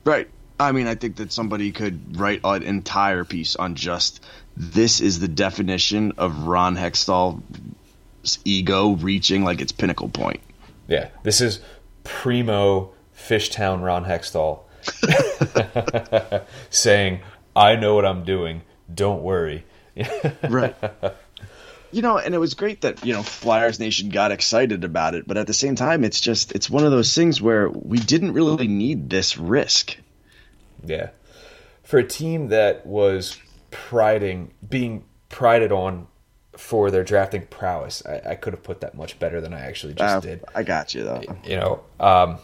Right. 0.05 0.29
I 0.61 0.73
mean, 0.73 0.87
I 0.87 0.95
think 0.95 1.17
that 1.17 1.33
somebody 1.33 1.73
could 1.73 2.19
write 2.19 2.41
an 2.45 2.63
entire 2.63 3.25
piece 3.25 3.57
on 3.57 3.75
just 3.75 4.23
this 4.57 5.01
is 5.01 5.21
the 5.21 5.29
definition 5.29 6.13
of 6.19 6.47
Ron 6.47 6.77
Hextall's 6.77 8.39
ego 8.45 8.93
reaching 8.97 9.45
like 9.45 9.61
its 9.61 9.73
pinnacle 9.73 10.09
point. 10.09 10.41
Yeah, 10.89 11.09
this 11.23 11.41
is 11.41 11.61
primo 12.05 12.93
Fishtown 13.17 13.83
Ron 13.83 14.05
Hextall 14.05 14.61
saying, 16.71 17.21
"I 17.55 17.77
know 17.77 17.95
what 17.95 18.07
I'm 18.07 18.25
doing. 18.25 18.63
Don't 18.93 19.23
worry." 19.23 19.65
Right. 20.49 20.75
You 21.93 22.03
know, 22.03 22.19
and 22.19 22.35
it 22.35 22.39
was 22.39 22.55
great 22.55 22.83
that, 22.83 23.07
you 23.07 23.15
know, 23.15 23.23
Flyers 23.23 23.81
Nation 23.81 24.11
got 24.11 24.33
excited 24.33 24.85
about 24.85 25.15
it, 25.15 25.27
but 25.27 25.39
at 25.39 25.47
the 25.47 25.55
same 25.55 25.77
time, 25.77 26.05
it's 26.05 26.21
just, 26.21 26.53
it's 26.53 26.69
one 26.69 26.85
of 26.85 26.91
those 26.91 27.15
things 27.15 27.41
where 27.41 27.71
we 27.71 27.99
didn't 27.99 28.33
really 28.33 28.69
need 28.69 29.09
this 29.09 29.39
risk. 29.39 29.97
Yeah. 30.85 31.11
For 31.85 31.99
a 31.99 32.07
team 32.07 32.49
that 32.49 32.85
was 32.85 33.39
priding, 33.71 34.53
being 34.69 35.05
prided 35.29 35.73
on 35.73 36.07
for 36.57 36.91
their 36.91 37.05
drafting 37.05 37.47
prowess, 37.47 38.03
I, 38.07 38.31
I 38.31 38.35
could 38.35 38.53
have 38.55 38.63
put 38.63 38.81
that 38.81 38.95
much 38.95 39.19
better 39.19 39.41
than 39.41 39.53
I 39.53 39.61
actually 39.61 39.95
just 39.95 40.17
Uh, 40.17 40.21
did. 40.21 40.45
I 40.55 40.63
got 40.63 40.95
you, 40.95 41.05
though. 41.05 41.23
You 41.45 41.57
know, 41.57 41.81
um, 42.01 42.39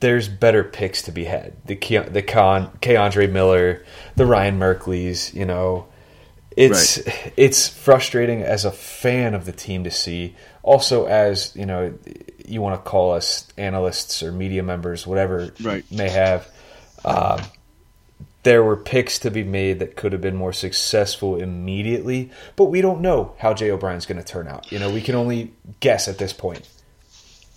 there's 0.00 0.28
better 0.28 0.64
picks 0.64 1.02
to 1.02 1.12
be 1.12 1.24
had. 1.24 1.52
The 1.66 1.76
Ke- 1.76 2.10
the 2.12 2.22
Con 2.22 2.70
K'Andre 2.80 3.30
Miller, 3.30 3.84
the 4.16 4.24
Ryan 4.24 4.58
Merkleys. 4.58 5.34
You 5.34 5.44
know, 5.44 5.86
it's 6.56 7.00
it's 7.36 7.68
frustrating 7.68 8.42
as 8.42 8.64
a 8.64 8.70
fan 8.70 9.34
of 9.34 9.44
the 9.46 9.52
team 9.52 9.84
to 9.84 9.90
see. 9.90 10.36
Also, 10.62 11.06
as 11.06 11.54
you 11.56 11.66
know, 11.66 11.92
you 12.46 12.62
want 12.62 12.82
to 12.82 12.88
call 12.90 13.12
us 13.12 13.46
analysts 13.58 14.22
or 14.22 14.30
media 14.32 14.62
members, 14.62 15.06
whatever 15.06 15.52
Right. 15.60 15.84
may 15.90 16.08
have. 16.08 16.48
Um, 17.04 17.40
there 18.42 18.62
were 18.62 18.76
picks 18.76 19.18
to 19.20 19.30
be 19.30 19.44
made 19.44 19.78
that 19.80 19.96
could 19.96 20.12
have 20.12 20.20
been 20.20 20.36
more 20.36 20.52
successful 20.52 21.36
immediately, 21.36 22.30
but 22.56 22.66
we 22.66 22.80
don't 22.80 23.00
know 23.00 23.34
how 23.38 23.52
Jay 23.52 23.70
O'Brien's 23.70 24.06
going 24.06 24.18
to 24.18 24.24
turn 24.24 24.48
out. 24.48 24.72
You 24.72 24.78
know, 24.78 24.90
we 24.90 25.02
can 25.02 25.14
only 25.14 25.52
guess 25.80 26.08
at 26.08 26.18
this 26.18 26.32
point. 26.32 26.68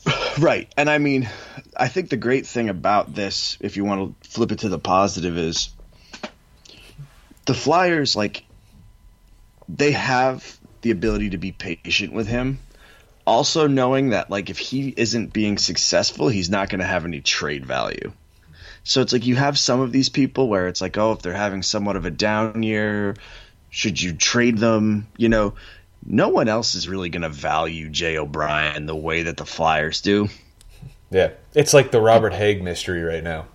Right. 0.39 0.73
And 0.75 0.89
I 0.89 0.97
mean, 0.97 1.29
I 1.77 1.87
think 1.87 2.09
the 2.09 2.17
great 2.17 2.47
thing 2.47 2.67
about 2.67 3.13
this, 3.13 3.55
if 3.61 3.77
you 3.77 3.85
want 3.85 4.19
to 4.23 4.29
flip 4.29 4.51
it 4.51 4.59
to 4.59 4.69
the 4.69 4.79
positive, 4.79 5.37
is 5.37 5.69
the 7.45 7.53
Flyers, 7.53 8.15
like, 8.15 8.43
they 9.69 9.91
have 9.91 10.57
the 10.81 10.89
ability 10.89 11.29
to 11.31 11.37
be 11.37 11.51
patient 11.51 12.13
with 12.13 12.27
him. 12.27 12.57
Also, 13.27 13.67
knowing 13.67 14.09
that, 14.09 14.31
like, 14.31 14.49
if 14.49 14.57
he 14.57 14.91
isn't 14.97 15.33
being 15.33 15.59
successful, 15.59 16.29
he's 16.29 16.49
not 16.49 16.67
going 16.69 16.81
to 16.81 16.87
have 16.87 17.05
any 17.05 17.21
trade 17.21 17.63
value. 17.63 18.11
So 18.83 19.01
it's 19.01 19.13
like 19.13 19.25
you 19.25 19.35
have 19.35 19.57
some 19.57 19.79
of 19.79 19.91
these 19.91 20.09
people 20.09 20.47
where 20.49 20.67
it's 20.67 20.81
like, 20.81 20.97
oh, 20.97 21.13
if 21.13 21.21
they're 21.21 21.33
having 21.33 21.63
somewhat 21.63 21.95
of 21.95 22.05
a 22.05 22.11
down 22.11 22.63
year, 22.63 23.15
should 23.69 24.01
you 24.01 24.13
trade 24.13 24.57
them? 24.57 25.07
You 25.17 25.29
know, 25.29 25.53
no 26.05 26.29
one 26.29 26.49
else 26.49 26.75
is 26.75 26.89
really 26.89 27.09
going 27.09 27.21
to 27.21 27.29
value 27.29 27.89
Jay 27.89 28.17
O'Brien 28.17 28.85
the 28.85 28.95
way 28.95 29.23
that 29.23 29.37
the 29.37 29.45
Flyers 29.45 30.01
do. 30.01 30.27
Yeah, 31.09 31.31
it's 31.53 31.73
like 31.73 31.91
the 31.91 32.01
Robert 32.01 32.33
Hägg 32.33 32.61
mystery 32.61 33.03
right 33.03 33.23
now. 33.23 33.45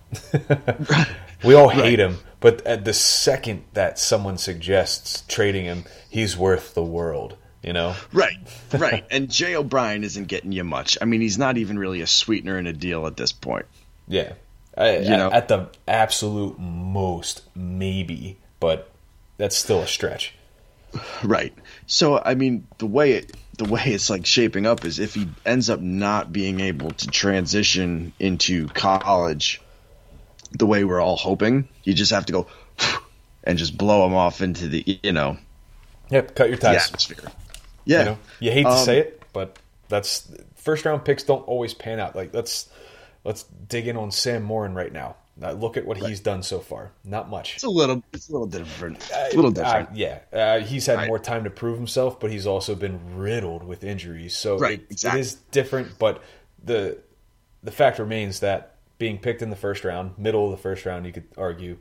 we 1.45 1.55
all 1.55 1.69
hate 1.69 1.99
him, 1.99 2.19
but 2.41 2.65
at 2.67 2.85
the 2.85 2.95
second 2.95 3.65
that 3.75 3.99
someone 3.99 4.39
suggests 4.39 5.23
trading 5.29 5.65
him, 5.65 5.85
he's 6.09 6.37
worth 6.37 6.75
the 6.75 6.85
world. 6.85 7.37
You 7.63 7.73
know? 7.73 7.97
Right, 8.13 8.39
right. 8.73 9.05
and 9.11 9.29
Jay 9.29 9.57
O'Brien 9.57 10.05
isn't 10.05 10.29
getting 10.29 10.53
you 10.53 10.63
much. 10.63 10.97
I 11.03 11.05
mean, 11.05 11.21
he's 11.21 11.37
not 11.37 11.59
even 11.59 11.79
really 11.79 12.01
a 12.01 12.07
sweetener 12.07 12.57
in 12.57 12.69
a 12.69 12.73
deal 12.73 13.07
at 13.07 13.17
this 13.17 13.33
point. 13.33 13.67
Yeah. 14.07 14.35
I, 14.79 14.99
You 14.99 15.17
know? 15.17 15.31
at 15.31 15.49
the 15.49 15.69
absolute 15.87 16.59
most, 16.59 17.43
maybe, 17.55 18.39
but 18.61 18.91
that's 19.37 19.57
still 19.57 19.81
a 19.83 19.87
stretch. 19.87 20.35
Right. 21.23 21.53
So, 21.87 22.19
I 22.25 22.35
mean, 22.35 22.67
the 22.79 22.87
way 22.87 23.13
it 23.13 23.37
the 23.59 23.65
way 23.65 23.83
it's 23.87 24.09
like 24.09 24.25
shaping 24.25 24.67
up 24.67 24.85
is 24.85 25.01
if 25.01 25.15
he 25.15 25.29
ends 25.45 25.69
up 25.69 25.81
not 25.81 26.33
being 26.33 26.61
able 26.61 26.93
to 26.93 27.09
transition 27.09 28.13
into 28.21 28.69
college 28.69 29.61
the 30.53 30.65
way 30.65 30.85
we're 30.85 31.01
all 31.01 31.17
hoping, 31.17 31.69
you 31.85 31.93
just 31.93 32.13
have 32.13 32.25
to 32.27 32.33
go 32.33 32.47
and 33.45 33.59
just 33.59 33.77
blow 33.77 34.07
him 34.07 34.15
off 34.15 34.41
into 34.41 34.69
the 34.69 35.01
you 35.03 35.13
know 35.13 35.37
Yep, 36.11 36.35
cut 36.37 36.49
your 36.49 36.57
ties. 36.57 36.87
atmosphere. 36.87 37.19
Yeah. 37.85 37.99
You 37.99 38.05
know, 38.07 38.19
you 38.41 38.51
hate 38.53 38.63
to 38.63 38.69
Um, 38.71 38.85
say 38.85 38.99
it, 39.01 39.23
but 39.35 39.59
that's 39.89 40.31
first 40.57 40.85
round 40.87 41.05
picks 41.05 41.23
don't 41.25 41.47
always 41.49 41.75
pan 41.75 41.99
out. 42.01 42.15
Like 42.17 42.33
let's 42.33 42.69
let's 43.29 43.43
dig 43.69 43.87
in 43.87 43.97
on 43.99 44.11
Sam 44.11 44.43
Morin 44.43 44.75
right 44.75 44.91
now. 44.93 45.17
Now, 45.37 45.53
look 45.53 45.77
at 45.77 45.85
what 45.87 45.99
he's 45.99 46.19
done 46.19 46.43
so 46.43 46.59
far. 46.61 46.91
Not 47.05 47.29
much. 47.29 47.55
It's 47.57 47.63
a 47.65 47.69
little 47.71 48.03
it's 48.13 48.29
a 48.29 48.33
little 48.33 48.47
different. 48.49 49.09
A 49.15 49.37
little 49.37 49.51
different. 49.53 49.91
Uh, 49.91 49.93
yeah, 49.95 50.19
uh, 50.33 50.59
he's 50.61 50.87
had 50.87 50.97
Right. 50.97 51.07
more 51.09 51.19
time 51.21 51.45
to 51.45 51.51
prove 51.51 51.77
himself, 51.77 52.19
but 52.19 52.31
he's 52.33 52.47
also 52.47 52.75
been 52.75 53.17
riddled 53.17 53.63
with 53.63 53.85
injuries. 53.85 54.35
So 54.37 54.59
Right, 54.59 54.81
it- 54.81 54.87
exactly. 54.91 55.21
it 55.21 55.23
is 55.23 55.35
different. 55.53 55.99
But 55.99 56.23
the 56.65 56.99
the 57.63 57.71
fact 57.71 57.99
remains 58.01 58.41
that 58.41 58.75
being 58.99 59.19
picked 59.19 59.43
in 59.43 59.51
the 59.51 59.57
first 59.57 59.85
round, 59.85 60.19
middle 60.19 60.47
of 60.47 60.51
the 60.51 60.57
first 60.63 60.85
round, 60.87 61.07
you 61.07 61.13
could 61.13 61.29
argue, 61.37 61.77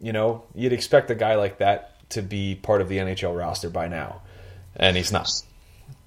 you 0.00 0.12
know, 0.12 0.44
you'd 0.54 0.72
expect 0.72 1.10
a 1.10 1.14
guy 1.16 1.34
like 1.36 1.58
that 1.58 1.94
to 2.10 2.22
be 2.22 2.54
part 2.54 2.80
of 2.80 2.88
the 2.88 2.98
NHL 2.98 3.34
roster 3.36 3.70
by 3.70 3.88
now, 3.88 4.22
and 4.76 4.96
he's 4.96 5.10
not. 5.10 5.28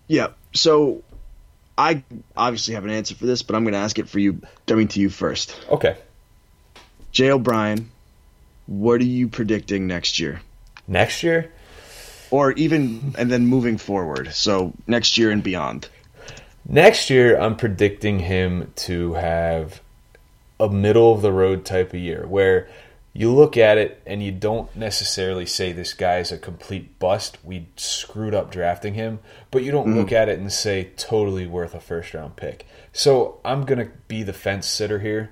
Yeah. 0.07 0.27
So 0.53 1.03
I 1.79 2.03
obviously 2.35 2.75
have 2.75 2.83
an 2.83 2.91
answer 2.91 3.15
for 3.15 3.25
this, 3.25 3.41
but 3.41 3.55
I'm 3.55 3.63
going 3.63 3.73
to 3.73 3.79
ask 3.79 3.97
it 3.97 4.07
for 4.07 4.19
you. 4.19 4.41
I 4.67 4.73
mean, 4.73 4.89
to 4.89 4.99
you 4.99 5.09
first. 5.09 5.55
Okay, 5.69 5.97
Jay 7.11 7.31
O'Brien, 7.31 7.89
what 8.67 9.01
are 9.01 9.05
you 9.05 9.29
predicting 9.29 9.87
next 9.87 10.19
year? 10.19 10.41
next 10.89 11.23
year. 11.23 11.51
Or 12.31 12.51
even, 12.53 13.15
and 13.17 13.31
then 13.31 13.47
moving 13.47 13.77
forward. 13.77 14.33
So 14.33 14.73
next 14.87 15.17
year 15.17 15.31
and 15.31 15.41
beyond. 15.41 15.87
Next 16.67 17.09
year, 17.09 17.39
I'm 17.39 17.55
predicting 17.55 18.19
him 18.19 18.71
to 18.77 19.13
have 19.13 19.81
a 20.59 20.69
middle 20.69 21.13
of 21.13 21.21
the 21.21 21.31
road 21.31 21.65
type 21.65 21.93
of 21.93 21.99
year 21.99 22.27
where 22.27 22.67
you 23.19 23.35
look 23.35 23.57
at 23.57 23.77
it 23.77 24.01
and 24.05 24.23
you 24.23 24.31
don't 24.31 24.73
necessarily 24.77 25.45
say 25.45 25.73
this 25.73 25.93
guy 25.93 26.19
is 26.19 26.31
a 26.31 26.37
complete 26.37 26.97
bust. 26.99 27.37
We 27.43 27.67
screwed 27.75 28.33
up 28.33 28.49
drafting 28.49 28.93
him, 28.93 29.19
but 29.51 29.61
you 29.61 29.73
don't 29.73 29.93
look 29.93 30.13
at 30.13 30.29
it 30.29 30.39
and 30.39 30.49
say 30.53 30.91
totally 30.95 31.45
worth 31.45 31.75
a 31.75 31.81
first 31.81 32.13
round 32.13 32.37
pick. 32.37 32.65
So 32.93 33.41
I'm 33.43 33.65
going 33.65 33.85
to 33.85 33.91
be 34.07 34.23
the 34.23 34.31
fence 34.31 34.67
sitter 34.67 34.99
here. 34.99 35.31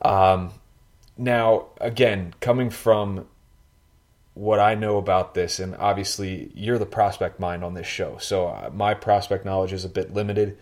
Um, 0.00 0.52
now, 1.16 1.70
again, 1.80 2.34
coming 2.38 2.70
from 2.70 3.26
what 4.34 4.60
I 4.60 4.76
know 4.76 4.96
about 4.96 5.34
this, 5.34 5.58
and 5.58 5.74
obviously 5.74 6.52
you're 6.54 6.78
the 6.78 6.86
prospect 6.86 7.40
mind 7.40 7.64
on 7.64 7.74
this 7.74 7.88
show, 7.88 8.18
so 8.18 8.46
uh, 8.46 8.70
my 8.72 8.94
prospect 8.94 9.44
knowledge 9.44 9.72
is 9.72 9.84
a 9.84 9.88
bit 9.88 10.14
limited. 10.14 10.56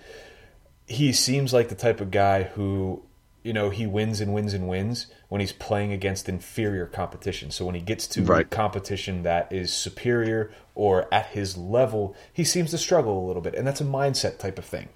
He 0.87 1.12
seems 1.12 1.53
like 1.53 1.69
the 1.69 1.75
type 1.75 2.01
of 2.01 2.11
guy 2.11 2.45
who, 2.45 3.03
you 3.47 3.53
know, 3.53 3.71
he 3.71 3.87
wins 3.87 4.21
and 4.21 4.35
wins 4.35 4.53
and 4.55 4.67
wins 4.67 5.07
when 5.29 5.41
he's 5.41 5.53
playing 5.53 5.93
against 5.93 6.29
inferior 6.29 6.85
competition. 6.85 7.53
So 7.53 7.65
when 7.65 7.77
he 7.77 7.81
gets 7.81 8.09
to 8.09 8.23
Right. 8.25 8.51
competition 8.51 9.23
that 9.23 9.53
is 9.53 9.73
superior 9.73 10.51
or 10.75 11.07
at 11.15 11.27
his 11.27 11.57
level, 11.57 12.17
he 12.33 12.43
seems 12.43 12.73
to 12.73 12.79
struggle 12.79 13.25
a 13.25 13.25
little 13.25 13.41
bit, 13.41 13.55
and 13.55 13.65
that's 13.65 13.81
a 13.81 13.85
mindset 13.85 14.39
type 14.39 14.59
of 14.59 14.65
thing. 14.65 14.89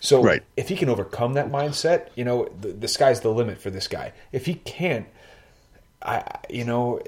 So 0.00 0.22
Right. 0.22 0.42
if 0.56 0.70
he 0.70 0.74
can 0.76 0.88
overcome 0.88 1.34
that 1.34 1.50
mindset, 1.50 2.08
you 2.14 2.24
know, 2.24 2.48
the, 2.58 2.68
the 2.68 2.88
sky's 2.88 3.20
the 3.20 3.28
limit 3.28 3.60
for 3.60 3.68
this 3.68 3.88
guy. 3.88 4.14
If 4.32 4.46
he 4.46 4.54
can't, 4.54 5.06
I 6.00 6.24
you 6.48 6.64
know 6.64 7.00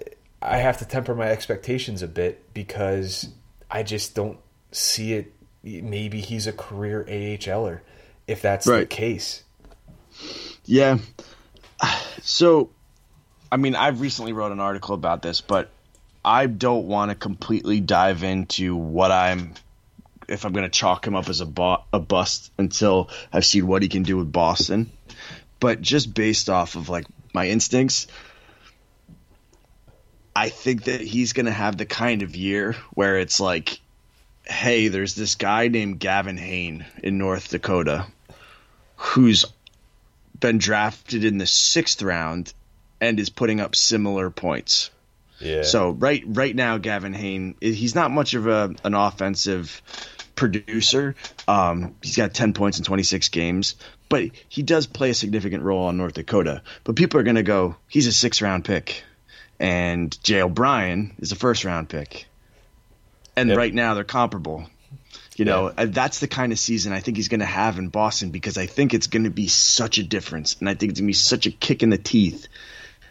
I 0.43 0.59
have 0.59 0.77
to 0.79 0.85
temper 0.85 1.15
my 1.15 1.31
expectations 1.31 2.03
a 2.03 2.09
bit 2.09 2.53
because 2.53 3.29
I 3.71 3.85
just 3.85 4.15
don't 4.15 4.39
see 4.71 5.15
it. 5.15 5.33
Maybe 5.63 6.21
he's 6.21 6.47
a 6.47 6.53
career 6.53 7.07
AHLer 7.09 7.81
if 8.27 8.43
that's 8.43 8.67
the 8.67 8.85
case. 8.85 9.45
Yeah. 10.71 10.99
So, 12.23 12.69
I 13.51 13.57
mean, 13.57 13.75
I've 13.75 14.03
recently 14.03 14.35
wrote 14.35 14.53
an 14.53 14.61
article 14.61 14.95
about 14.95 15.23
this, 15.23 15.41
but 15.41 15.71
I 16.23 16.45
don't 16.45 16.87
want 16.87 17.11
to 17.11 17.15
completely 17.15 17.81
dive 17.81 18.23
into 18.23 18.77
what 18.77 19.11
I'm 19.11 19.55
if 20.29 20.45
I'm 20.45 20.53
going 20.53 20.65
to 20.65 20.71
chalk 20.71 21.07
him 21.07 21.17
up 21.17 21.31
as 21.31 21.41
a 21.41 21.47
bo- 21.47 21.83
a 21.95 21.99
bust 21.99 22.53
until 22.59 23.09
I've 23.33 23.47
seen 23.47 23.67
what 23.67 23.81
he 23.81 23.89
can 23.89 24.03
do 24.03 24.19
with 24.19 24.31
Boston. 24.31 24.93
But 25.61 25.81
just 25.81 26.13
based 26.13 26.51
off 26.51 26.75
of 26.75 26.91
like 26.91 27.07
my 27.33 27.49
instincts, 27.49 28.07
I 30.37 30.51
think 30.51 30.85
that 30.85 31.01
he's 31.01 31.33
going 31.33 31.47
to 31.47 31.53
have 31.53 31.79
the 31.79 31.87
kind 31.87 32.21
of 32.21 32.37
year 32.37 32.77
where 32.93 33.19
it's 33.19 33.41
like, 33.41 33.81
hey, 34.45 34.89
there's 34.89 35.15
this 35.15 35.37
guy 35.37 35.69
named 35.69 36.01
Gavin 36.01 36.37
Hain 36.37 36.85
in 37.03 37.17
North 37.17 37.49
Dakota 37.49 38.07
who's 39.01 39.47
been 40.41 40.59
drafted 40.59 41.25
in 41.25 41.39
the 41.39 41.47
sixth 41.47 42.03
round 42.03 42.53
and 43.01 43.21
is 43.21 43.31
putting 43.31 43.61
up 43.61 43.77
similar 43.77 44.31
points. 44.31 44.91
Yeah. 45.39 45.63
So 45.63 45.91
right 45.91 46.23
right 46.27 46.55
now, 46.55 46.79
Gavin 46.79 47.13
Hain, 47.15 47.55
he's 47.61 47.95
not 47.95 48.11
much 48.11 48.35
of 48.35 48.47
a 48.47 48.75
an 48.85 48.95
offensive 48.95 49.81
producer. 50.37 51.15
Um, 51.49 51.95
he's 52.03 52.17
got 52.17 52.35
ten 52.35 52.53
points 52.53 52.79
in 52.79 52.85
twenty 52.85 53.03
six 53.05 53.29
games, 53.29 53.77
but 54.09 54.25
he 54.49 54.63
does 54.63 54.87
play 54.87 55.11
a 55.11 55.15
significant 55.15 55.63
role 55.63 55.87
on 55.87 55.97
North 55.97 56.15
Dakota. 56.15 56.63
But 56.85 56.97
people 56.97 57.21
are 57.21 57.23
going 57.23 57.37
to 57.37 57.43
go, 57.43 57.77
he's 57.89 58.07
a 58.07 58.13
six 58.13 58.43
round 58.43 58.65
pick, 58.67 59.03
and 59.59 60.17
Jay 60.23 60.43
O'Brien 60.43 61.15
is 61.21 61.33
a 61.33 61.37
first 61.37 61.65
round 61.65 61.89
pick, 61.89 62.27
and 63.37 63.49
Yep. 63.49 63.59
right 63.59 63.73
now 63.75 63.95
they're 63.95 64.05
comparable. 64.05 64.69
You 65.37 65.45
know, 65.45 65.73
Yeah. 65.79 65.87
that's 65.87 66.19
the 66.19 66.29
kind 66.29 66.53
of 66.53 66.59
season 66.59 66.93
I 66.93 67.01
think 67.01 67.17
he's 67.17 67.29
going 67.29 67.41
to 67.41 67.47
have 67.47 67.79
in 67.79 67.89
Boston 67.89 68.31
because 68.31 68.59
I 68.59 68.67
think 68.67 68.93
it's 68.95 69.07
going 69.07 69.25
to 69.25 69.31
be 69.31 69.47
such 69.47 69.99
a 69.99 70.03
difference, 70.03 70.57
and 70.61 70.69
I 70.69 70.75
think 70.75 70.91
it's 70.91 71.01
going 71.01 71.07
to 71.07 71.11
be 71.11 71.15
such 71.15 71.47
a 71.47 71.51
kick 71.51 71.83
in 71.83 71.91
the 71.91 71.99
teeth. 71.99 72.49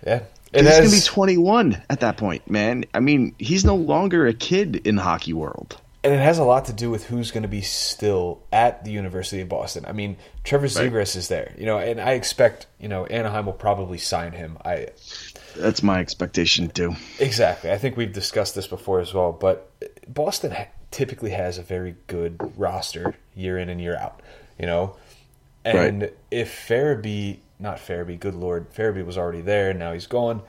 yeah. 0.06 0.22
It 0.52 0.66
He's 0.66 0.78
going 0.78 0.90
to 0.90 0.96
be 0.96 1.02
21 1.02 1.82
at 1.92 2.00
that 2.00 2.18
point, 2.18 2.50
man. 2.50 2.86
I 2.96 3.00
mean, 3.02 3.36
he's 3.38 3.64
no 3.64 3.76
longer 3.76 4.26
a 4.26 4.34
kid 4.34 4.88
in 4.88 4.98
hockey 4.98 5.32
world. 5.32 5.80
and 6.04 6.12
it 6.12 6.18
has 6.20 6.40
a 6.40 6.44
lot 6.44 6.66
to 6.66 6.74
do 6.74 6.90
with 6.90 7.06
who's 7.06 7.30
going 7.30 7.44
to 7.44 7.48
be 7.50 7.62
still 7.62 8.42
at 8.52 8.84
the 8.84 8.90
University 8.92 9.42
of 9.42 9.50
Boston. 9.50 9.86
I 9.88 9.92
mean, 9.92 10.18
Trevor 10.44 10.66
Zegras 10.66 11.16
is 11.16 11.28
there, 11.28 11.54
you 11.56 11.68
know, 11.68 11.78
and 11.78 12.02
I 12.02 12.14
expect 12.14 12.66
you 12.80 12.88
know 12.88 13.06
Anaheim 13.06 13.46
will 13.46 13.54
probably 13.54 14.00
sign 14.00 14.32
him. 14.32 14.58
I 14.66 14.88
That's 15.56 15.84
my 15.84 16.00
expectation 16.00 16.70
too. 16.70 16.96
exactly. 17.20 17.70
I 17.72 17.78
think 17.78 17.96
we've 17.96 18.12
discussed 18.14 18.56
this 18.56 18.66
before 18.66 19.02
as 19.02 19.14
well, 19.14 19.32
but 19.32 19.72
Boston 20.08 20.56
typically 20.92 21.32
has 21.32 21.58
a 21.58 21.64
very 21.64 21.96
good 22.08 22.54
roster 22.58 23.16
year 23.36 23.58
in 23.58 23.70
and 23.70 23.80
year 23.82 23.96
out, 23.96 24.22
you 24.58 24.66
know. 24.66 24.96
And 25.66 26.02
Right. 26.04 26.14
if 26.32 26.68
Farabee, 26.68 27.38
not 27.60 27.78
Farabee, 27.78 28.20
good 28.20 28.36
lord, 28.36 28.74
Farabee 28.74 29.06
was 29.06 29.18
already 29.18 29.42
there, 29.42 29.70
and 29.70 29.80
now 29.80 29.94
he's 29.94 30.08
gone. 30.08 30.42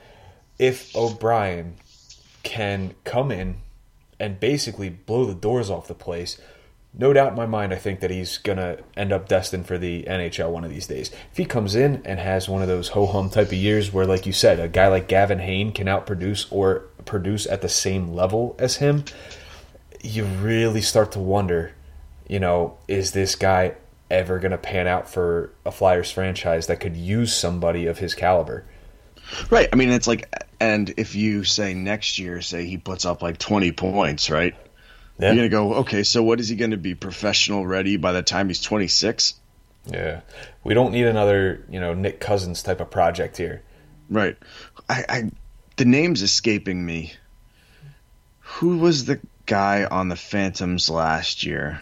If 0.57 0.95
O'Brien 0.95 1.75
can 2.43 2.95
come 3.03 3.31
in 3.31 3.57
and 4.19 4.39
basically 4.39 4.89
blow 4.89 5.25
the 5.25 5.33
doors 5.33 5.69
off 5.69 5.87
the 5.87 5.93
place, 5.93 6.39
no 6.93 7.13
doubt 7.13 7.29
in 7.29 7.35
my 7.35 7.45
mind, 7.45 7.73
I 7.73 7.77
think 7.77 8.01
that 8.01 8.11
he's 8.11 8.37
going 8.37 8.57
to 8.57 8.79
end 8.97 9.13
up 9.13 9.27
destined 9.27 9.65
for 9.65 9.77
the 9.77 10.03
NHL 10.03 10.51
one 10.51 10.63
of 10.63 10.69
these 10.69 10.87
days. 10.87 11.09
If 11.31 11.37
he 11.37 11.45
comes 11.45 11.73
in 11.75 12.01
and 12.03 12.19
has 12.19 12.49
one 12.49 12.61
of 12.61 12.67
those 12.67 12.89
ho 12.89 13.05
hum 13.05 13.29
type 13.29 13.47
of 13.47 13.53
years 13.53 13.93
where, 13.93 14.05
like 14.05 14.25
you 14.25 14.33
said, 14.33 14.59
a 14.59 14.67
guy 14.67 14.87
like 14.87 15.07
Gavin 15.07 15.39
Hain 15.39 15.71
can 15.71 15.87
outproduce 15.87 16.47
or 16.51 16.79
produce 17.05 17.47
at 17.47 17.61
the 17.61 17.69
same 17.69 18.13
level 18.13 18.55
as 18.59 18.77
him, 18.77 19.05
you 20.03 20.25
really 20.25 20.81
start 20.81 21.11
to 21.13 21.19
wonder, 21.19 21.73
you 22.27 22.39
know, 22.39 22.77
is 22.87 23.11
this 23.11 23.35
guy 23.35 23.75
ever 24.09 24.39
going 24.39 24.51
to 24.51 24.57
pan 24.57 24.87
out 24.87 25.09
for 25.09 25.53
a 25.65 25.71
Flyers 25.71 26.11
franchise 26.11 26.67
that 26.67 26.79
could 26.79 26.97
use 26.97 27.33
somebody 27.33 27.85
of 27.85 27.99
his 27.99 28.13
caliber? 28.13 28.65
Right. 29.49 29.69
I 29.71 29.75
mean, 29.75 29.89
it's 29.89 30.07
like, 30.07 30.27
and 30.59 30.93
if 30.97 31.15
you 31.15 31.43
say 31.43 31.73
next 31.73 32.19
year, 32.19 32.41
say 32.41 32.65
he 32.65 32.77
puts 32.77 33.05
up 33.05 33.21
like 33.21 33.37
20 33.37 33.71
points, 33.71 34.29
right? 34.29 34.55
Yeah. 35.17 35.33
You're 35.33 35.49
going 35.49 35.49
to 35.49 35.73
go, 35.73 35.73
okay, 35.81 36.03
so 36.03 36.23
what 36.23 36.39
is 36.39 36.49
he 36.49 36.55
going 36.55 36.71
to 36.71 36.77
be 36.77 36.95
professional 36.95 37.65
ready 37.65 37.97
by 37.97 38.11
the 38.11 38.23
time 38.23 38.47
he's 38.47 38.61
26? 38.61 39.35
Yeah. 39.85 40.21
We 40.63 40.73
don't 40.73 40.91
need 40.91 41.05
another, 41.05 41.65
you 41.69 41.79
know, 41.79 41.93
Nick 41.93 42.19
Cousins 42.19 42.63
type 42.63 42.81
of 42.81 42.91
project 42.91 43.37
here. 43.37 43.63
Right. 44.09 44.37
I, 44.89 45.05
I 45.07 45.31
the 45.77 45.85
name's 45.85 46.21
escaping 46.21 46.85
me. 46.85 47.13
Who 48.39 48.77
was 48.77 49.05
the 49.05 49.19
guy 49.51 49.83
on 49.85 50.07
the 50.07 50.15
Phantoms 50.15 50.89
last 50.89 51.43
year 51.45 51.81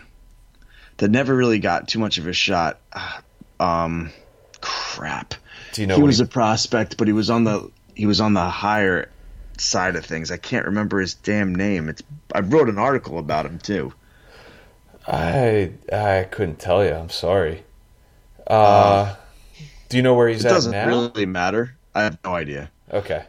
that 0.97 1.09
never 1.11 1.35
really 1.35 1.59
got 1.59 1.87
too 1.87 1.99
much 1.99 2.17
of 2.17 2.27
a 2.27 2.33
shot? 2.33 2.79
Um, 3.61 4.11
crap. 4.61 5.33
Do 5.73 5.81
you 5.81 5.87
know 5.87 5.97
he 5.97 6.01
was 6.01 6.19
he- 6.19 6.23
a 6.23 6.27
prospect, 6.27 6.95
but 6.97 7.07
he 7.07 7.13
was 7.13 7.29
on 7.29 7.43
the 7.43 7.69
he 7.93 8.05
was 8.05 8.21
on 8.21 8.33
the 8.33 8.45
higher 8.49 9.09
side 9.57 9.97
of 9.97 10.05
things. 10.05 10.31
I 10.31 10.37
can't 10.37 10.67
remember 10.67 11.01
his 11.01 11.13
damn 11.15 11.53
name. 11.53 11.89
It's 11.89 12.01
I 12.33 12.39
wrote 12.39 12.69
an 12.69 12.77
article 12.79 13.19
about 13.19 13.45
him 13.45 13.59
too. 13.59 13.91
I 15.05 15.71
I 15.91 16.27
couldn't 16.31 16.59
tell 16.59 16.85
you. 16.85 16.93
I'm 16.93 17.09
sorry. 17.09 17.63
Uh, 18.47 19.13
do 19.89 19.97
you 19.97 20.03
know 20.03 20.13
where 20.15 20.29
he's 20.29 20.45
It 20.45 20.47
at 20.47 20.51
doesn't 20.53 20.71
now? 20.71 20.87
really 20.87 21.25
matter. 21.25 21.75
I 21.93 22.03
have 22.03 22.17
no 22.23 22.33
idea. 22.33 22.71
Okay. 22.91 23.25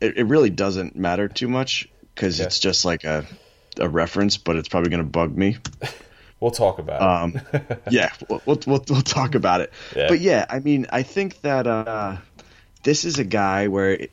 It, 0.00 0.16
it 0.16 0.24
really 0.24 0.48
doesn't 0.50 0.96
matter 0.96 1.28
too 1.28 1.48
much 1.48 1.88
because 2.14 2.38
Yeah. 2.38 2.46
it's 2.46 2.58
just 2.58 2.84
like 2.86 3.04
a 3.04 3.26
a 3.80 3.88
reference, 3.88 4.36
but 4.36 4.56
it's 4.56 4.68
probably 4.68 4.90
going 4.90 5.02
to 5.02 5.08
bug 5.10 5.36
me. 5.36 5.56
We'll 6.38 6.50
talk 6.50 6.78
about 6.78 7.00
Um, 7.00 7.40
yeah, 7.90 8.10
we'll, 8.28 8.42
we'll 8.44 8.60
we'll 8.66 8.84
we'll 8.90 9.00
talk 9.00 9.34
about 9.34 9.62
it. 9.62 9.72
Yeah. 9.96 10.08
But 10.08 10.20
yeah, 10.20 10.44
I 10.50 10.58
mean, 10.58 10.86
I 10.90 11.02
think 11.02 11.40
that 11.40 11.66
uh, 11.66 12.18
this 12.82 13.06
is 13.06 13.18
a 13.18 13.24
guy 13.24 13.68
where 13.68 13.92
it, 13.92 14.10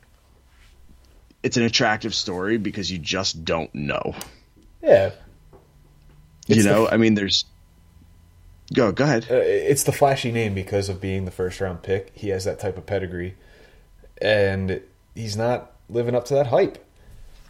it's 1.42 1.58
an 1.58 1.64
attractive 1.64 2.14
story 2.14 2.56
because 2.56 2.90
you 2.90 2.98
just 2.98 3.44
don't 3.44 3.72
know. 3.74 4.14
it. 4.80 4.88
Yeah. 4.88 5.10
you 6.46 6.56
It's 6.56 6.64
the- 6.64 6.70
know, 6.70 6.88
I 6.88 6.96
mean, 6.96 7.12
there's. 7.14 7.44
Go 8.72 8.90
go 8.90 9.04
ahead. 9.04 9.26
Uh, 9.30 9.34
it's 9.34 9.82
the 9.84 9.92
flashy 9.92 10.32
name 10.32 10.54
because 10.54 10.88
of 10.88 11.02
being 11.02 11.26
the 11.26 11.30
first 11.30 11.60
round 11.60 11.82
pick. 11.82 12.10
He 12.14 12.30
has 12.30 12.46
that 12.46 12.58
type 12.58 12.78
of 12.78 12.86
pedigree, 12.86 13.34
and 14.22 14.80
he's 15.14 15.36
not 15.36 15.72
living 15.90 16.14
up 16.14 16.24
to 16.26 16.34
that 16.34 16.46
hype. 16.46 16.83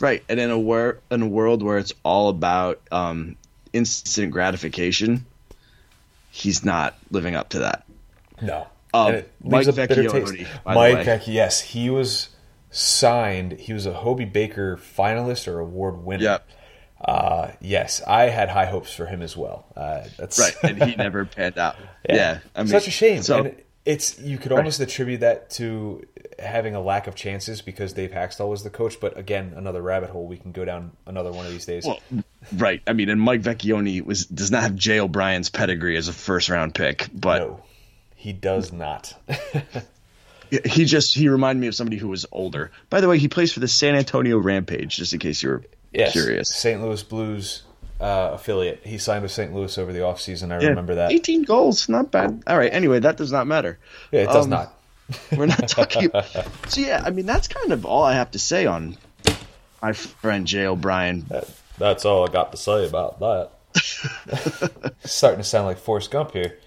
Right, 0.05 0.23
and 0.29 0.39
in 0.39 0.51
a 0.51 0.59
wor- 0.59 0.99
in 1.11 1.23
a 1.23 1.27
world 1.29 1.63
where 1.63 1.79
it's 1.79 1.93
all 2.03 2.29
about 2.29 2.81
um, 2.93 3.37
instant 3.73 4.33
gratification, 4.33 5.25
he's 6.31 6.65
not 6.65 6.95
living 7.11 7.35
up 7.35 7.49
to 7.51 7.61
that. 7.61 7.85
No. 8.43 8.67
Um, 8.93 9.07
And 9.09 9.17
it 9.17 9.33
leaves 9.43 9.67
Mike 9.67 9.77
a 9.77 9.89
bitter 9.89 10.03
Vecchione, 10.05 10.37
taste. 10.39 10.51
by 10.65 10.75
the 10.75 10.79
Mike 10.95 10.95
way. 10.99 11.05
Vecchi, 11.19 11.33
yes, 11.35 11.61
he 11.61 11.91
was 11.91 12.29
signed. 12.71 13.53
He 13.53 13.73
was 13.73 13.87
a 13.87 13.93
Hobey 13.95 14.25
Baker 14.25 14.77
finalist 14.77 15.49
or 15.49 15.59
award 15.59 16.05
winner. 16.05 16.23
Yep. 16.25 16.49
Uh, 17.01 17.51
yes, 17.61 18.01
I 18.07 18.25
had 18.25 18.49
high 18.49 18.67
hopes 18.67 18.95
for 18.95 19.07
him 19.07 19.21
as 19.23 19.37
well. 19.37 19.67
Uh, 19.77 20.05
that's 20.17 20.39
Right, 20.39 20.55
and 20.63 20.83
he 20.83 20.97
never 20.97 21.25
panned 21.25 21.59
out. 21.59 21.77
Yeah, 22.09 22.39
I 22.55 22.61
mean, 22.63 22.69
such 22.69 22.89
a 22.89 22.91
shame. 22.91 23.23
So, 23.23 23.45
and 23.45 23.63
it's 23.85 24.19
you 24.21 24.39
could 24.39 24.53
almost 24.53 24.81
attribute 24.81 25.21
that 25.21 25.51
to 25.51 26.07
having 26.45 26.75
a 26.75 26.81
lack 26.81 27.07
of 27.07 27.15
chances 27.15 27.63
because 27.63 27.93
Dave 27.93 28.11
Hakstol 28.11 28.49
was 28.49 28.63
the 28.63 28.71
coach. 28.71 29.01
But 29.01 29.19
again, 29.19 29.55
another 29.57 29.83
rabbit 29.83 30.11
hole 30.11 30.27
we 30.27 30.37
can 30.37 30.53
go 30.53 30.65
down 30.65 30.93
another 31.07 31.33
one 31.33 31.47
of 31.47 31.53
these 31.53 31.67
days. 31.67 31.85
well, 31.85 32.01
right. 32.57 32.83
I 32.87 32.93
mean, 32.93 33.09
and 33.09 33.21
Mike 33.21 33.43
Vecchione 33.43 34.05
was 34.05 34.27
does 34.27 34.51
not 34.51 34.63
have 34.63 34.77
Jay 34.77 35.01
O'Brien's 35.01 35.51
pedigree 35.51 35.97
as 35.97 36.09
a 36.09 36.13
first 36.13 36.49
round 36.49 36.75
pick, 36.75 37.09
but 37.13 37.39
no, 37.39 37.63
he 38.17 38.33
does 38.33 38.73
not. 38.73 39.15
he 40.65 40.85
just 40.85 41.15
he 41.15 41.29
reminded 41.29 41.61
me 41.61 41.67
of 41.69 41.75
somebody 41.75 41.97
who 41.97 42.09
was 42.09 42.27
older. 42.33 42.71
By 42.91 43.01
the 43.01 43.09
way, 43.09 43.19
he 43.19 43.29
plays 43.29 43.53
for 43.53 43.61
the 43.61 43.69
San 43.69 43.95
Antonio 43.95 44.39
Rampage. 44.39 44.97
Just 44.97 45.13
in 45.13 45.19
case 45.19 45.43
you 45.43 45.51
were 45.51 45.65
yes, 45.93 46.13
curious. 46.13 46.49
St. 46.49 46.81
Louis 46.81 47.03
Blues 47.03 47.63
uh, 48.01 48.31
affiliate. 48.35 48.81
He 48.85 48.99
signed 48.99 49.23
with 49.23 49.33
St. 49.33 49.53
Louis 49.55 49.77
over 49.79 49.93
the 49.93 50.01
offseason. 50.01 50.53
I 50.53 50.57
remember 50.67 50.97
that. 50.97 51.13
18 51.13 51.43
goals, 51.43 51.89
not 51.89 52.11
bad. 52.11 52.43
All 52.47 52.59
right. 52.59 52.73
Anyway, 52.73 53.01
that 53.01 53.17
does 53.17 53.33
not 53.33 53.47
matter. 53.47 53.79
Yeah, 54.13 54.23
it 54.23 54.27
does 54.27 54.45
Um, 54.45 54.51
not. 54.51 54.79
We're 55.37 55.47
not 55.47 55.69
talking. 55.69 56.11
so 56.69 56.81
yeah, 56.81 57.03
I 57.05 57.11
mean 57.11 57.27
that's 57.27 57.49
kind 57.49 57.73
of 57.73 57.85
all 57.85 58.05
I 58.05 58.15
have 58.15 58.31
to 58.33 58.39
say 58.39 58.67
on 58.67 58.97
my 59.83 59.93
friend 59.93 60.47
Jay 60.47 60.67
O'Brien. 60.67 61.27
That's 61.79 62.05
all 62.05 62.29
I 62.29 62.33
got 62.33 62.53
to 62.53 62.57
say 62.57 62.87
about 62.87 63.21
that. 63.21 63.51
Starting 65.05 65.41
to 65.41 65.45
sound 65.45 65.67
like 65.67 65.79
Forrest 65.79 66.11
Gump 66.11 66.33
here. 66.33 66.59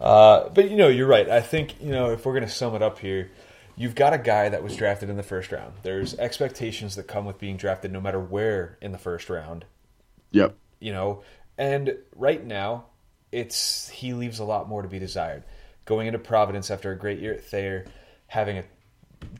Uh, 0.00 0.48
but 0.48 0.70
you 0.70 0.76
know, 0.76 0.88
you're 0.88 1.06
right. 1.06 1.28
I 1.28 1.40
think 1.40 1.80
you 1.80 1.90
know 1.90 2.10
if 2.10 2.24
we're 2.24 2.32
going 2.32 2.44
to 2.44 2.50
sum 2.50 2.74
it 2.74 2.82
up 2.82 2.98
here, 2.98 3.30
you've 3.76 3.94
got 3.94 4.12
a 4.12 4.18
guy 4.18 4.48
that 4.48 4.62
was 4.62 4.76
drafted 4.76 5.10
in 5.10 5.16
the 5.16 5.22
first 5.22 5.52
round. 5.52 5.74
There's 5.82 6.14
expectations 6.14 6.96
that 6.96 7.06
come 7.06 7.24
with 7.24 7.38
being 7.38 7.56
drafted, 7.56 7.92
no 7.92 8.00
matter 8.00 8.20
where 8.20 8.78
in 8.80 8.92
the 8.92 8.98
first 8.98 9.28
round. 9.28 9.64
Yep. 10.30 10.56
You 10.80 10.92
know, 10.92 11.22
and 11.58 11.96
right 12.16 12.44
now, 12.44 12.86
it's 13.30 13.88
he 13.88 14.12
leaves 14.12 14.38
a 14.38 14.44
lot 14.44 14.68
more 14.68 14.82
to 14.82 14.88
be 14.88 14.98
desired. 14.98 15.44
Going 15.84 16.06
into 16.06 16.18
Providence 16.18 16.70
after 16.70 16.92
a 16.92 16.96
great 16.96 17.18
year 17.18 17.32
at 17.34 17.44
Thayer, 17.44 17.86
having 18.28 18.58
a 18.58 18.64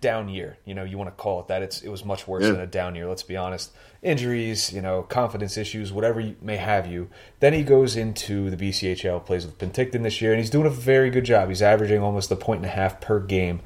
down 0.00 0.28
year. 0.28 0.57
You 0.64 0.74
know, 0.74 0.85
you 0.85 0.96
want 0.98 1.09
to 1.16 1.22
call 1.22 1.40
it 1.40 1.48
that. 1.48 1.62
It's 1.62 1.83
it 1.83 1.88
was 1.88 2.05
much 2.05 2.26
worse 2.28 2.44
Yeah. 2.44 2.52
than 2.52 2.61
a 2.61 2.66
down 2.66 2.94
year. 2.94 3.07
Let's 3.09 3.22
be 3.22 3.37
honest. 3.37 3.72
Injuries, 4.02 4.72
you 4.72 4.81
know, 4.81 5.02
confidence 5.02 5.57
issues, 5.57 5.92
whatever 5.92 6.20
you 6.20 6.37
may 6.40 6.57
have 6.57 6.87
you. 6.87 7.09
Then 7.40 7.52
he 7.52 7.62
goes 7.62 7.96
into 7.96 8.50
the 8.50 8.57
BCHL, 8.57 9.20
plays 9.24 9.46
with 9.46 9.59
Penticton 9.59 10.02
this 10.02 10.20
year, 10.20 10.33
and 10.33 10.40
he's 10.40 10.50
doing 10.50 10.66
a 10.66 10.70
very 10.70 11.11
good 11.11 11.24
job. 11.24 11.48
He's 11.48 11.62
averaging 11.62 12.02
almost 12.02 12.31
a 12.31 12.37
point 12.37 12.59
and 12.62 12.66
a 12.66 12.74
half 12.74 13.00
per 13.00 13.20
game, 13.20 13.61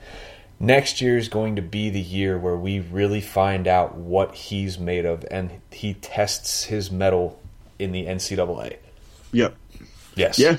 next 0.61 1.01
year 1.01 1.17
is 1.19 1.29
going 1.29 1.57
to 1.57 1.63
be 1.63 1.91
the 1.91 2.01
year 2.01 2.39
where 2.39 2.57
we 2.57 2.81
really 2.81 3.21
find 3.21 3.67
out 3.69 3.95
what 3.97 4.35
he's 4.35 4.79
made 4.79 5.05
of 5.05 5.25
and 5.31 5.51
he 5.71 5.95
tests 5.95 6.65
his 6.65 6.91
metal 6.91 7.39
in 7.79 7.93
the 7.93 8.07
NCAA. 8.07 8.77
Yep. 9.33 9.55
Yes. 10.15 10.39
Yeah. 10.39 10.57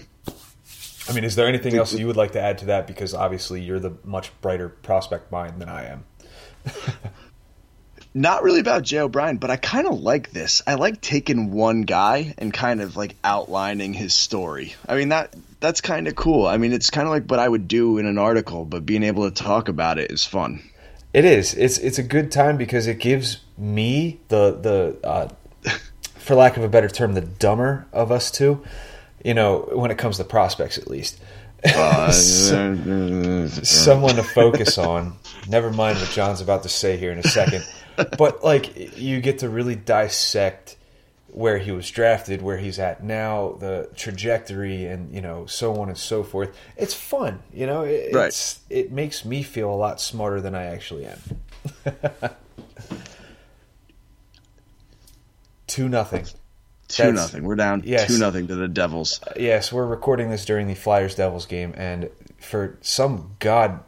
I 1.09 1.13
mean, 1.13 1.23
is 1.23 1.35
there 1.35 1.47
anything 1.47 1.75
else 1.75 1.93
you 1.93 2.07
would 2.07 2.17
like 2.17 2.33
to 2.33 2.41
add 2.41 2.57
to 2.59 2.65
that? 2.65 2.87
Because 2.87 3.13
obviously 3.13 3.61
you're 3.61 3.79
the 3.79 3.97
much 4.03 4.31
brighter 4.41 4.69
prospect 4.69 5.31
mind 5.31 5.61
than 5.61 5.69
I 5.69 5.85
am. 5.85 6.05
Not 8.13 8.43
really 8.43 8.61
about 8.61 8.81
Jay 8.81 8.99
O'Brien, 8.99 9.37
but 9.37 9.51
I 9.51 9.57
kind 9.57 9.87
of 9.87 9.99
like 9.99 10.31
this. 10.31 10.63
I 10.65 10.73
like 10.73 11.01
taking 11.01 11.51
one 11.51 11.81
guy 11.81 12.33
and 12.37 12.51
kind 12.51 12.81
of 12.81 12.97
like 12.97 13.15
outlining 13.23 13.93
his 13.93 14.13
story. 14.15 14.73
I 14.87 14.95
mean 14.95 15.09
that 15.09 15.35
that's 15.59 15.81
kind 15.81 16.07
of 16.07 16.15
cool. 16.15 16.47
I 16.47 16.57
mean, 16.57 16.73
it's 16.73 16.89
kind 16.89 17.07
of 17.07 17.11
like 17.11 17.25
what 17.29 17.39
I 17.39 17.47
would 17.47 17.67
do 17.67 17.97
in 17.97 18.05
an 18.05 18.17
article, 18.17 18.65
but 18.65 18.85
being 18.85 19.03
able 19.03 19.29
to 19.29 19.43
talk 19.43 19.69
about 19.69 19.99
it 19.99 20.11
is 20.11 20.25
fun. 20.25 20.63
It 21.13 21.25
is. 21.25 21.53
It's 21.53 21.77
it's 21.77 21.99
a 21.99 22.03
good 22.03 22.31
time 22.31 22.57
because 22.57 22.87
it 22.87 22.99
gives 22.99 23.37
me 23.57 24.19
the 24.29 24.51
the 24.51 25.07
uh, 25.07 25.29
for 26.15 26.35
lack 26.35 26.57
of 26.57 26.63
a 26.63 26.69
better 26.69 26.89
term, 26.89 27.13
the 27.13 27.21
dumber 27.21 27.87
of 27.93 28.11
us 28.11 28.31
two. 28.31 28.63
You 29.27 29.33
know, 29.33 29.67
when 29.73 29.91
it 29.91 29.97
comes 29.97 30.15
to 30.17 30.23
prospects, 30.23 30.77
at 30.77 30.87
least. 30.87 31.19
Uh, 31.61 32.11
someone 32.13 33.49
to 34.15 34.23
focus 34.23 34.77
on. 34.77 35.17
Never 35.49 35.69
mind 35.69 35.99
what 35.99 36.09
John's 36.11 36.39
about 36.39 36.63
to 36.63 36.69
say 36.69 36.95
here 36.95 37.11
in 37.11 37.19
a 37.19 37.23
second. 37.23 37.65
But 38.17 38.41
like 38.41 38.97
you 38.97 39.19
get 39.19 39.39
to 39.39 39.49
really 39.49 39.75
dissect 39.75 40.77
where 41.27 41.57
he 41.57 41.71
was 41.71 41.91
drafted, 41.91 42.41
where 42.41 42.57
he's 42.57 42.79
at 42.79 43.03
now, 43.03 43.57
the 43.59 43.89
trajectory, 43.97 44.85
and 44.85 45.13
you 45.13 45.19
know 45.19 45.45
so 45.45 45.75
on 45.81 45.89
and 45.89 45.97
so 45.97 46.23
forth. 46.23 46.55
It's 46.77 46.93
fun, 46.93 47.39
you 47.53 47.65
know. 47.65 47.81
It, 47.81 48.15
Right. 48.15 48.27
It's, 48.27 48.61
it 48.69 48.93
makes 48.93 49.25
me 49.25 49.43
feel 49.43 49.69
a 49.69 49.75
lot 49.75 49.99
smarter 49.99 50.39
than 50.39 50.55
I 50.55 50.67
actually 50.67 51.05
am. 51.05 51.19
Two 55.67 55.89
nothing. 55.89 56.27
Two 56.87 57.03
That's- 57.03 57.15
nothing. 57.15 57.43
We're 57.43 57.55
down 57.55 57.83
Yes. 57.85 58.07
two 58.07 58.17
nothing 58.17 58.47
to 58.47 58.55
the 58.55 58.67
Devils. 58.67 59.19
Uh, 59.25 59.31
yes, 59.39 59.71
we're 59.71 59.85
recording 59.85 60.29
this 60.29 60.45
during 60.45 60.67
the 60.67 60.73
Flyers 60.75 61.15
Devils 61.15 61.45
game, 61.45 61.73
and 61.77 62.09
for 62.39 62.77
some 62.81 63.31
god 63.39 63.79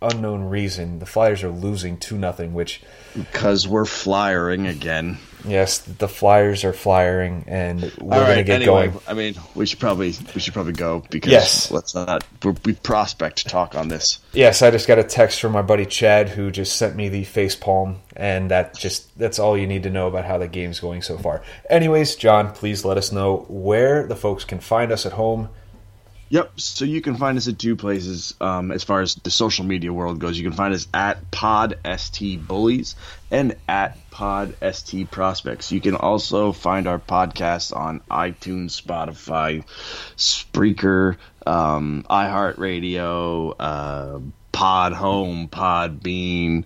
unknown 0.00 0.44
reason, 0.44 0.98
the 0.98 1.06
Flyers 1.06 1.42
are 1.44 1.50
losing 1.50 1.96
two 1.96 2.18
nothing. 2.18 2.54
Which, 2.54 2.82
Because 3.14 3.68
we're 3.68 3.84
flyering 3.84 4.66
again. 4.66 5.18
Yes, 5.46 5.78
the 5.78 6.08
Flyers 6.08 6.64
are 6.64 6.72
flying, 6.72 7.44
and 7.46 7.82
we're 8.00 8.18
All 8.18 8.26
gonna 8.26 8.42
get 8.44 8.62
Anyway, 8.62 8.88
going. 8.88 9.00
I 9.06 9.14
mean, 9.14 9.34
we 9.54 9.66
should 9.66 9.78
probably 9.80 10.14
we 10.34 10.40
should 10.40 10.54
probably 10.54 10.72
go 10.72 11.02
because 11.10 11.32
Yes. 11.32 11.70
let's 11.70 11.94
not 11.94 12.24
we 12.64 12.72
prospect 12.74 13.48
talk 13.48 13.74
on 13.74 13.88
this. 13.88 14.18
Yes, 14.32 14.62
I 14.62 14.70
just 14.70 14.88
got 14.88 14.98
a 14.98 15.04
text 15.04 15.40
from 15.40 15.52
my 15.52 15.62
buddy 15.62 15.86
Chad, 15.86 16.30
who 16.30 16.50
just 16.50 16.76
sent 16.76 16.96
me 16.96 17.08
the 17.08 17.24
face 17.24 17.54
palm, 17.56 17.96
and 18.16 18.50
that 18.50 18.76
just 18.76 19.16
that's 19.18 19.38
all 19.38 19.56
you 19.56 19.66
need 19.66 19.82
to 19.84 19.90
know 19.90 20.08
about 20.08 20.24
how 20.24 20.38
the 20.38 20.48
game's 20.48 20.80
going 20.80 21.02
so 21.02 21.16
far. 21.18 21.42
Anyways, 21.70 22.16
John, 22.16 22.52
please 22.52 22.84
let 22.84 22.96
us 22.96 23.12
know 23.12 23.46
where 23.48 24.06
the 24.06 24.16
folks 24.16 24.44
can 24.44 24.60
find 24.60 24.92
us 24.92 25.06
at 25.06 25.12
home. 25.12 25.48
Yep. 26.32 26.58
So 26.60 26.86
you 26.86 27.02
can 27.02 27.16
find 27.16 27.36
us 27.36 27.46
at 27.46 27.58
two 27.58 27.76
places 27.76 28.32
um, 28.40 28.72
as 28.72 28.82
far 28.82 29.02
as 29.02 29.16
the 29.16 29.30
social 29.30 29.66
media 29.66 29.92
world 29.92 30.18
goes. 30.18 30.38
You 30.38 30.44
can 30.48 30.56
find 30.56 30.72
us 30.72 30.88
at 30.94 31.30
Pod 31.30 31.78
ST 31.98 32.48
Bullies 32.48 32.96
and 33.30 33.54
at 33.68 33.98
Pod 34.10 34.54
ST 34.72 35.10
Prospects. 35.10 35.70
You 35.72 35.82
can 35.82 35.94
also 35.94 36.52
find 36.52 36.86
our 36.86 36.98
podcast 36.98 37.76
on 37.76 38.00
iTunes, 38.10 38.80
Spotify, 38.80 39.62
Spreaker, 40.16 41.18
um, 41.46 42.06
iHeartRadio, 42.08 43.54
uh, 43.60 44.18
Pod 44.52 44.94
Home, 44.94 45.48
Pod 45.48 46.02
Bean. 46.02 46.64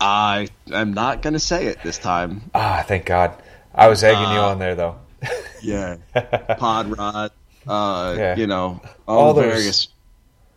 I 0.00 0.48
am 0.72 0.94
not 0.94 1.20
going 1.20 1.34
to 1.34 1.40
say 1.40 1.66
it 1.66 1.82
this 1.82 1.98
time. 1.98 2.50
Ah, 2.54 2.82
thank 2.88 3.04
God. 3.04 3.34
I 3.74 3.88
was 3.88 4.02
egging 4.02 4.22
you 4.32 4.38
Uh, 4.40 4.48
on 4.52 4.58
there 4.58 4.74
though. 4.76 4.96
Yeah. 5.62 5.96
Pod 6.58 6.96
Rod. 6.96 7.32
Uh, 7.66 8.14
Yeah. 8.18 8.36
You 8.36 8.46
know, 8.46 8.80
all, 9.06 9.18
All 9.18 9.34
the 9.34 9.42
those- 9.42 9.52
various 9.52 9.88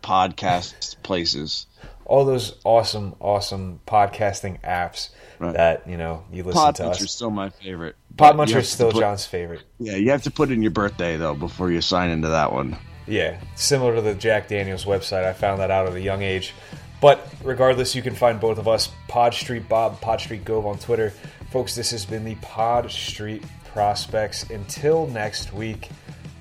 podcast 0.02 0.96
places. 1.02 1.66
All 2.06 2.24
those 2.26 2.54
awesome, 2.64 3.14
awesome 3.20 3.80
podcasting 3.86 4.60
apps 4.60 5.08
Right. 5.38 5.54
that 5.54 5.88
you 5.88 5.96
know 5.96 6.24
you 6.30 6.42
listen 6.42 6.60
Pod 6.60 6.74
to 6.76 6.82
Muncher's 6.84 7.02
us. 7.04 7.12
still 7.12 7.30
my 7.30 7.48
favorite. 7.50 7.96
Is 8.20 8.68
still 8.68 8.92
put- 8.92 9.00
John's 9.00 9.24
favorite. 9.24 9.62
Yeah, 9.78 9.96
you 9.96 10.10
have 10.10 10.22
to 10.24 10.30
put 10.30 10.50
in 10.50 10.60
your 10.62 10.70
birthday 10.70 11.16
though 11.16 11.34
before 11.34 11.70
you 11.70 11.80
sign 11.80 12.10
into 12.10 12.28
that 12.28 12.52
one. 12.52 12.76
Yeah, 13.06 13.38
similar 13.54 13.96
to 13.96 14.00
the 14.02 14.14
Jack 14.14 14.48
Daniels 14.48 14.84
website. 14.84 15.24
I 15.24 15.32
found 15.32 15.60
that 15.60 15.70
out 15.70 15.86
at 15.88 15.94
a 15.94 16.00
young 16.00 16.22
age. 16.22 16.54
But 17.00 17.26
regardless, 17.42 17.94
you 17.94 18.00
can 18.02 18.14
find 18.14 18.40
both 18.40 18.56
of 18.58 18.66
us, 18.68 18.88
Pod 19.08 19.34
Street 19.34 19.68
Bob, 19.68 20.00
Pod 20.00 20.20
Street 20.20 20.44
Gove 20.44 20.64
on 20.64 20.78
Twitter. 20.78 21.12
Folks, 21.50 21.74
this 21.74 21.90
has 21.90 22.04
been 22.06 22.24
the 22.24 22.34
Pod 22.36 22.90
Street 22.90 23.42
Prospects. 23.74 24.48
Until 24.48 25.06
next 25.08 25.52
week, 25.52 25.90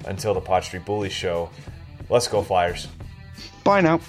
until 0.05 0.33
the 0.33 0.41
Pod 0.41 0.63
Street 0.63 0.85
Bully 0.85 1.09
Show, 1.09 1.49
let's 2.09 2.27
go 2.27 2.41
Flyers. 2.41 2.87
Bye 3.63 3.81
now. 3.81 3.99